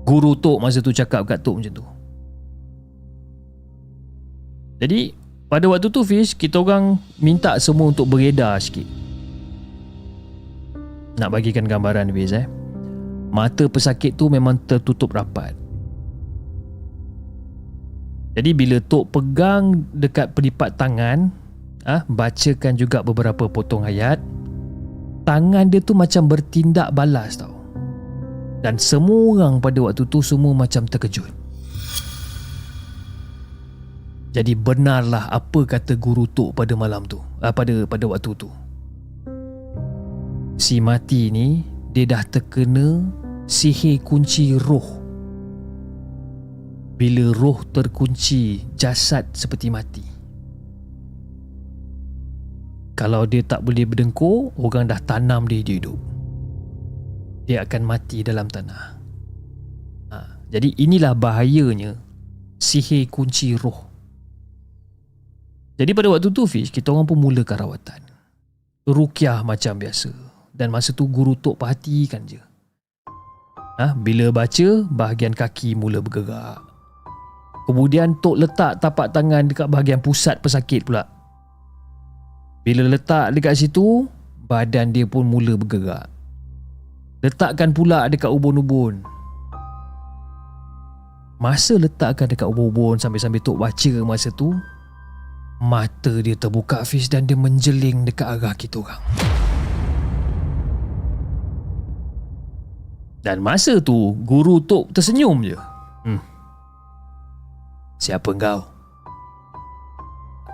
[0.03, 1.85] Guru Tok masa tu cakap kat Tok macam tu.
[4.83, 5.15] Jadi
[5.47, 8.85] pada waktu tu Fish kita orang minta semua untuk beredar sikit.
[11.15, 12.45] Nak bagikan gambaran Fish eh.
[13.31, 15.55] Mata pesakit tu memang tertutup rapat.
[18.35, 21.31] Jadi bila Tok pegang dekat pelipat tangan,
[21.87, 24.17] ah bacakan juga beberapa potong ayat,
[25.29, 27.53] tangan dia tu macam bertindak balas tau.
[28.65, 31.29] Dan semua orang pada waktu tu semua macam terkejut.
[34.33, 38.49] Jadi benarlah apa kata guru Tok pada malam tu, ah, pada pada waktu tu.
[40.57, 41.61] Si mati ni
[41.93, 43.05] dia dah terkena
[43.45, 44.97] sihir kunci roh.
[46.99, 50.08] Bila roh terkunci, jasad seperti mati.
[52.99, 55.95] Kalau dia tak boleh berdengkur, orang dah tanam dia dia hidup.
[57.47, 58.99] Dia akan mati dalam tanah.
[60.11, 60.17] Ha,
[60.51, 61.95] jadi inilah bahayanya
[62.59, 63.87] sihir kunci roh.
[65.79, 68.03] Jadi pada waktu tu Fish, kita orang pun mulakan rawatan.
[68.83, 70.11] Rukyah macam biasa.
[70.51, 72.43] Dan masa tu guru tok perhatikan je.
[73.79, 76.59] Ha, bila baca, bahagian kaki mula bergerak.
[77.63, 81.18] Kemudian tok letak tapak tangan dekat bahagian pusat pesakit pula.
[82.69, 84.05] Bila letak dekat situ,
[84.45, 86.05] badan dia pun mula bergerak.
[87.25, 89.01] Letakkan pula dekat ubun-ubun.
[91.41, 94.53] Masa letakkan dekat ubun-ubun sambil-sambil tok baca masa tu,
[95.57, 99.01] mata dia terbuka Fiz dan dia menjeling dekat arah kita orang.
[103.25, 105.57] Dan masa tu, guru tok tersenyum je.
[106.05, 106.21] Hmm.
[107.97, 108.61] Siapa kau?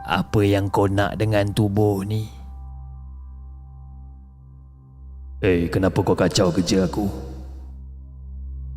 [0.06, 2.30] Apa yang kau nak dengan tubuh ni?
[5.42, 7.10] Eh, kenapa kau kacau kerja aku?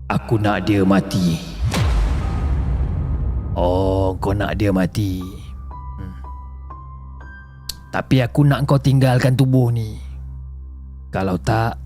[0.09, 1.37] Aku nak dia mati.
[3.53, 5.21] Oh, kau nak dia mati.
[6.01, 6.17] Hmm.
[7.93, 10.01] Tapi aku nak kau tinggalkan tubuh ni.
[11.13, 11.77] Kalau tak,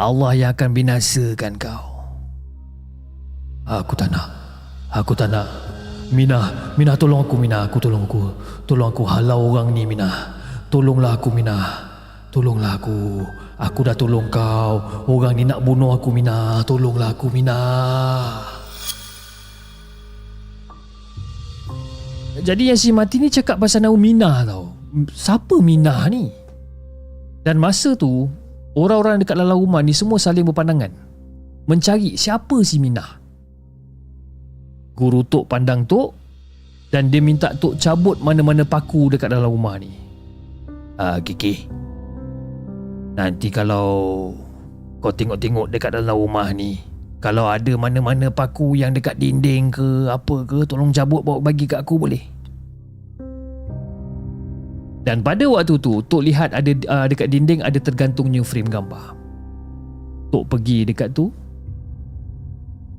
[0.00, 1.84] Allah yang akan binasakan kau.
[3.68, 4.28] Aku tak nak.
[4.88, 5.71] Aku tak nak.
[6.12, 8.22] Mina, Mina tolong aku Mina, aku tolong aku.
[8.68, 10.08] Tolong aku halau orang ni Mina.
[10.68, 11.56] Tolonglah aku Mina.
[12.28, 13.24] Tolonglah aku.
[13.56, 15.04] Aku dah tolong kau.
[15.08, 16.60] Orang ni nak bunuh aku Mina.
[16.68, 17.60] Tolonglah aku Mina.
[22.44, 24.68] Jadi yang si mati ni cakap pasal nama Mina tau.
[25.08, 26.28] Siapa Mina ni?
[27.40, 28.28] Dan masa tu,
[28.76, 30.92] orang-orang dekat dalam rumah ni semua saling berpandangan.
[31.64, 33.21] Mencari siapa si Minah.
[35.02, 36.14] Guru Tok pandang Tok
[36.94, 39.90] dan dia minta Tok cabut mana-mana paku dekat dalam rumah ni.
[40.94, 41.66] Ah, Kiki.
[43.18, 44.30] Nanti kalau
[45.02, 46.78] kau tengok-tengok dekat dalam rumah ni,
[47.18, 51.82] kalau ada mana-mana paku yang dekat dinding ke apa ke, tolong cabut bawa bagi kat
[51.82, 52.22] aku boleh?
[55.02, 59.18] Dan pada waktu tu, Tok lihat ada uh, dekat dinding ada tergantungnya frame gambar.
[60.30, 61.34] Tok pergi dekat tu,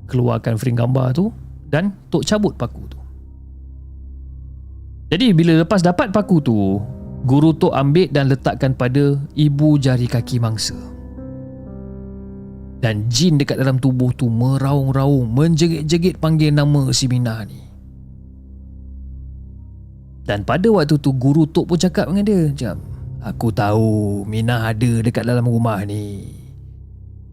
[0.04, 1.32] keluarkan frame gambar tu
[1.68, 3.00] dan Tok cabut paku tu.
[5.12, 6.80] Jadi bila lepas dapat paku tu,
[7.24, 10.76] guru Tok ambil dan letakkan pada ibu jari kaki mangsa.
[12.82, 17.64] Dan jin dekat dalam tubuh tu meraung-raung, menjerit-jerit panggil nama si Minah ni.
[20.24, 22.76] Dan pada waktu tu guru Tok pun cakap dengan dia Macam
[23.24, 26.32] Aku tahu Minah ada dekat dalam rumah ni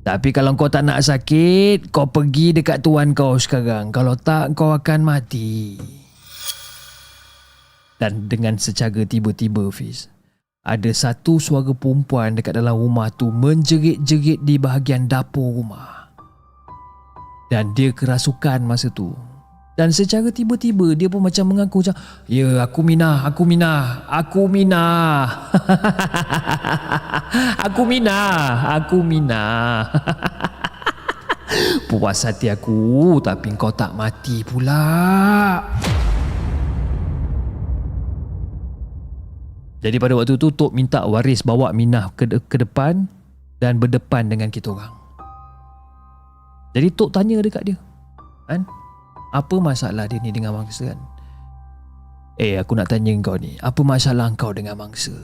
[0.02, 3.94] Tapi kalau kau tak nak sakit Kau pergi dekat tuan kau sekarang.
[3.94, 5.78] Kalau tak kau akan mati.
[8.02, 10.10] Dan dengan secara tiba-tiba Fiz
[10.66, 16.10] Ada satu suara perempuan dekat dalam rumah tu Menjerit-jerit di bahagian dapur rumah.
[17.54, 19.14] Dan dia kerasukan masa tu
[19.82, 21.98] dan secara tiba-tiba dia pun macam mengaku macam
[22.30, 24.86] Ya aku Mina, aku Mina, aku Mina
[27.66, 28.22] Aku Mina,
[28.78, 29.42] aku Mina
[31.90, 34.86] Puas hati aku tapi kau tak mati pula
[39.82, 43.10] Jadi pada waktu tu Tok minta waris bawa Minah ke, ke depan
[43.58, 44.94] dan berdepan dengan kita orang.
[46.78, 47.78] Jadi Tok tanya dekat dia.
[48.46, 48.81] Kan?
[49.32, 51.00] Apa masalah dia ni dengan mangsa kan?
[52.36, 53.56] Eh, aku nak tanya kau ni.
[53.64, 55.16] Apa masalah kau dengan mangsa?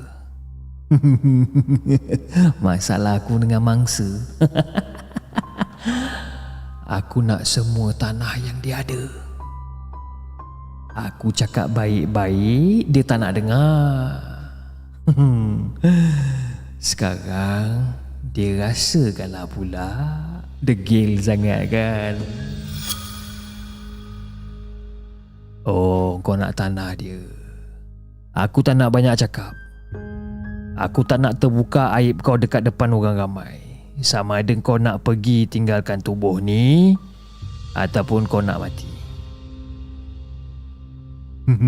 [2.64, 4.08] masalah aku dengan mangsa?
[6.88, 9.04] Aku nak semua tanah yang dia ada.
[10.96, 14.24] Aku cakap baik-baik, dia tak nak dengar.
[16.80, 17.92] Sekarang,
[18.32, 19.92] dia rasakanlah pula
[20.64, 22.16] degil sangat kan.
[25.68, 27.20] Oh, kau nak tanah dia.
[28.32, 29.52] Aku tak nak banyak cakap.
[30.80, 33.60] Aku tak nak terbuka aib kau dekat depan orang ramai.
[34.00, 36.96] Sama ada kau nak pergi tinggalkan tubuh ni
[37.76, 38.88] ataupun kau nak mati.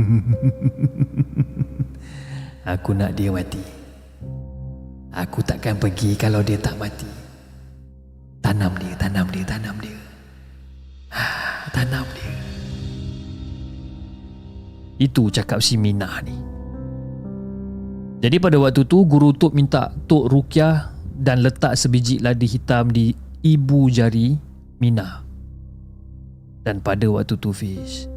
[2.79, 3.59] Aku nak dia mati.
[5.11, 7.09] Aku takkan pergi kalau dia tak mati.
[8.39, 9.97] Tanam dia, tanam dia, tanam dia.
[11.11, 12.48] Ah, Tanam dia.
[14.99, 16.35] Itu cakap si Minah ni.
[18.19, 23.15] Jadi pada waktu tu guru Tok minta Tok Rukyah dan letak sebiji ladi hitam di
[23.39, 24.35] ibu jari
[24.83, 25.23] Minah.
[26.67, 28.11] Dan pada waktu tu Fiz,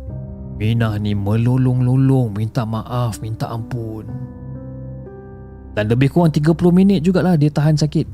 [0.58, 4.10] Minah ni melolong-lolong minta maaf, minta ampun.
[5.72, 8.04] Dan lebih kurang 30 minit jugalah dia tahan sakit.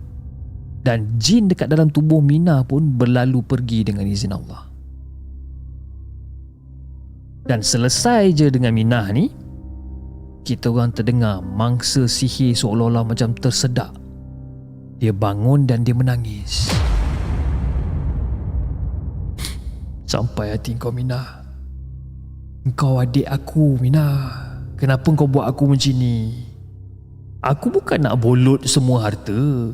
[0.84, 4.67] Dan jin dekat dalam tubuh Minah pun berlalu pergi dengan izin Allah.
[7.48, 9.32] Dan selesai je dengan Minah ni,
[10.44, 13.88] kita orang terdengar mangsa sihir seolah-olah macam tersedak.
[15.00, 16.68] Dia bangun dan dia menangis.
[20.04, 21.40] Sampai hati kau Minah.
[22.68, 24.44] Engkau adik aku Minah.
[24.76, 26.36] Kenapa kau buat aku macam ni?
[27.40, 29.72] Aku bukan nak bolot semua harta.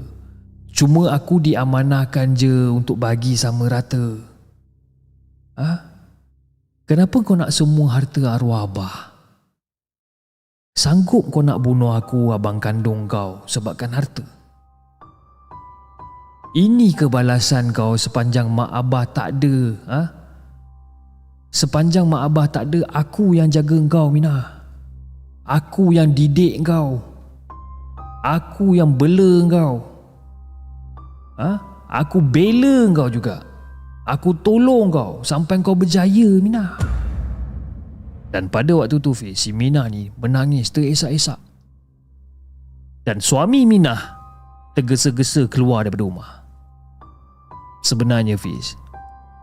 [0.70, 4.14] Cuma aku diamanahkan je untuk bagi sama rata.
[5.58, 5.93] Ha?
[6.84, 9.16] Kenapa kau nak semua harta arwah abah?
[10.76, 14.20] Sanggup kau nak bunuh aku abang kandung kau sebabkan harta?
[16.52, 19.56] Ini kebalasan kau sepanjang mak abah tak ada.
[19.88, 20.00] Ha?
[21.48, 24.44] Sepanjang mak abah tak ada, aku yang jaga kau Mina.
[25.48, 27.00] Aku yang didik kau.
[28.20, 29.88] Aku yang bela kau.
[31.40, 31.50] Ha?
[31.88, 33.53] Aku bela kau juga.
[34.04, 36.76] Aku tolong kau sampai kau berjaya Mina.
[38.28, 41.40] Dan pada waktu tu Fiz, si Mina ni menangis teresak-esak.
[43.08, 43.96] Dan suami Mina
[44.76, 46.30] tergesa-gesa keluar daripada rumah.
[47.80, 48.76] Sebenarnya Fiz,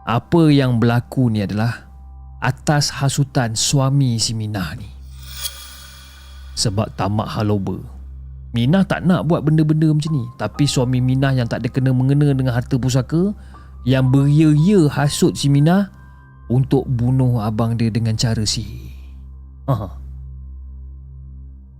[0.05, 1.89] apa yang berlaku ni adalah
[2.41, 4.89] atas hasutan suami si Minah ni.
[6.53, 7.81] Sebab tamak haloba.
[8.51, 10.25] Minah tak nak buat benda-benda macam ni.
[10.35, 13.31] Tapi suami Minah yang tak ada kena-mengena dengan harta pusaka
[13.87, 15.89] yang beria-ia hasut si Minah
[16.51, 18.91] untuk bunuh abang dia dengan cara sihir.
[19.71, 19.89] Aha.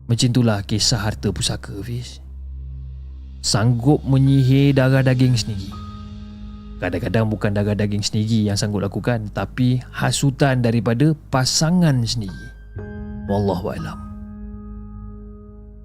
[0.08, 2.20] Macam itulah kisah harta pusaka, Fiz.
[3.42, 5.72] Sanggup menyihir darah daging sendiri.
[6.82, 12.48] Kadang-kadang bukan darah daging sendiri yang sanggup lakukan tapi hasutan daripada pasangan sendiri.
[13.30, 13.98] Wallahualam.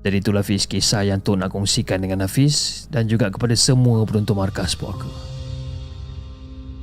[0.07, 4.39] Jadi itulah Hafiz kisah yang Tok nak kongsikan dengan Hafiz dan juga kepada semua penonton
[4.39, 5.36] markas puaka.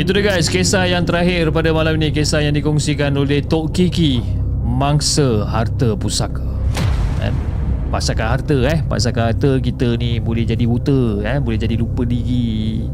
[0.00, 4.24] Itu dia guys, kisah yang terakhir pada malam ini Kisah yang dikongsikan oleh Tok Kiki
[4.64, 6.40] Mangsa Harta Pusaka
[7.20, 7.28] eh?
[7.92, 11.36] Pasakan harta eh Pasakan harta kita ni boleh jadi buta eh?
[11.36, 12.88] Boleh jadi lupa diri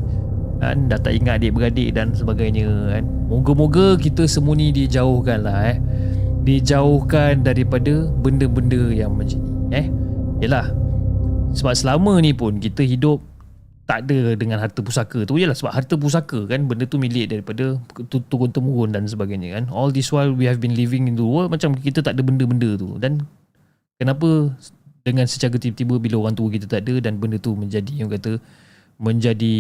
[0.59, 0.91] kan?
[0.91, 3.07] Dah tak ingat adik-beradik dan sebagainya kan?
[3.31, 5.79] Moga-moga kita semua ni dijauhkan lah eh
[6.43, 9.39] Dijauhkan daripada benda-benda yang macam
[9.71, 9.87] ni eh
[10.43, 10.75] Yelah
[11.55, 13.23] Sebab selama ni pun kita hidup
[13.87, 15.39] tak ada dengan harta pusaka tu.
[15.39, 17.79] Jelah sebab harta pusaka kan benda tu milik daripada
[18.11, 19.65] turun temurun dan sebagainya kan.
[19.71, 22.75] All this while we have been living in the world macam kita tak ada benda-benda
[22.75, 22.99] tu.
[22.99, 23.23] Dan
[23.97, 24.51] kenapa
[25.07, 28.43] dengan secara tiba-tiba bila orang tua kita tak ada dan benda tu menjadi yang kata
[28.99, 29.55] menjadi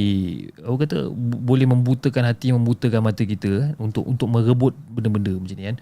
[0.64, 0.99] orang kata
[1.45, 5.77] boleh membutakan hati membutakan mata kita kan, untuk untuk merebut benda-benda macam ni kan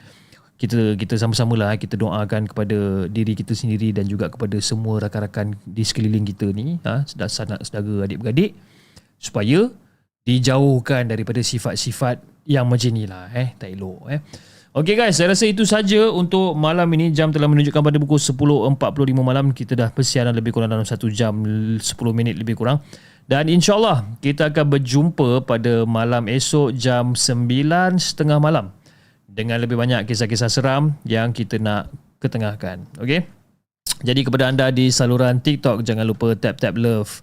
[0.55, 5.59] kita kita sama-sama lah kita doakan kepada diri kita sendiri dan juga kepada semua rakan-rakan
[5.67, 8.55] di sekeliling kita ni ha, sanak saudara adik-beradik
[9.19, 9.67] supaya
[10.23, 14.21] dijauhkan daripada sifat-sifat yang macam ni lah eh tak elok eh
[14.75, 17.15] Okey guys, saya rasa itu saja untuk malam ini.
[17.15, 18.75] Jam telah menunjukkan pada pukul 10.45
[19.23, 19.55] malam.
[19.55, 21.31] Kita dah persiaran lebih kurang dalam 1 jam
[21.79, 21.79] 10
[22.11, 22.83] minit lebih kurang.
[23.31, 28.75] Dan insyaAllah kita akan berjumpa pada malam esok jam 9.30 malam.
[29.35, 31.91] Dengan lebih banyak kisah-kisah seram yang kita nak
[32.23, 32.87] ketengahkan.
[33.03, 33.27] Okey?
[34.07, 37.19] Jadi kepada anda di saluran TikTok, jangan lupa tap-tap love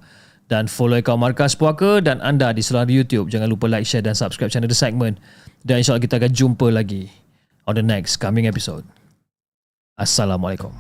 [0.52, 4.12] dan follow akaun Markas Puaka dan anda di saluran YouTube, jangan lupa like, share dan
[4.12, 5.24] subscribe channel The Segment.
[5.64, 7.08] Dan insyaAllah kita akan jumpa lagi
[7.64, 8.84] on the next coming episode.
[9.96, 10.76] Assalamualaikum.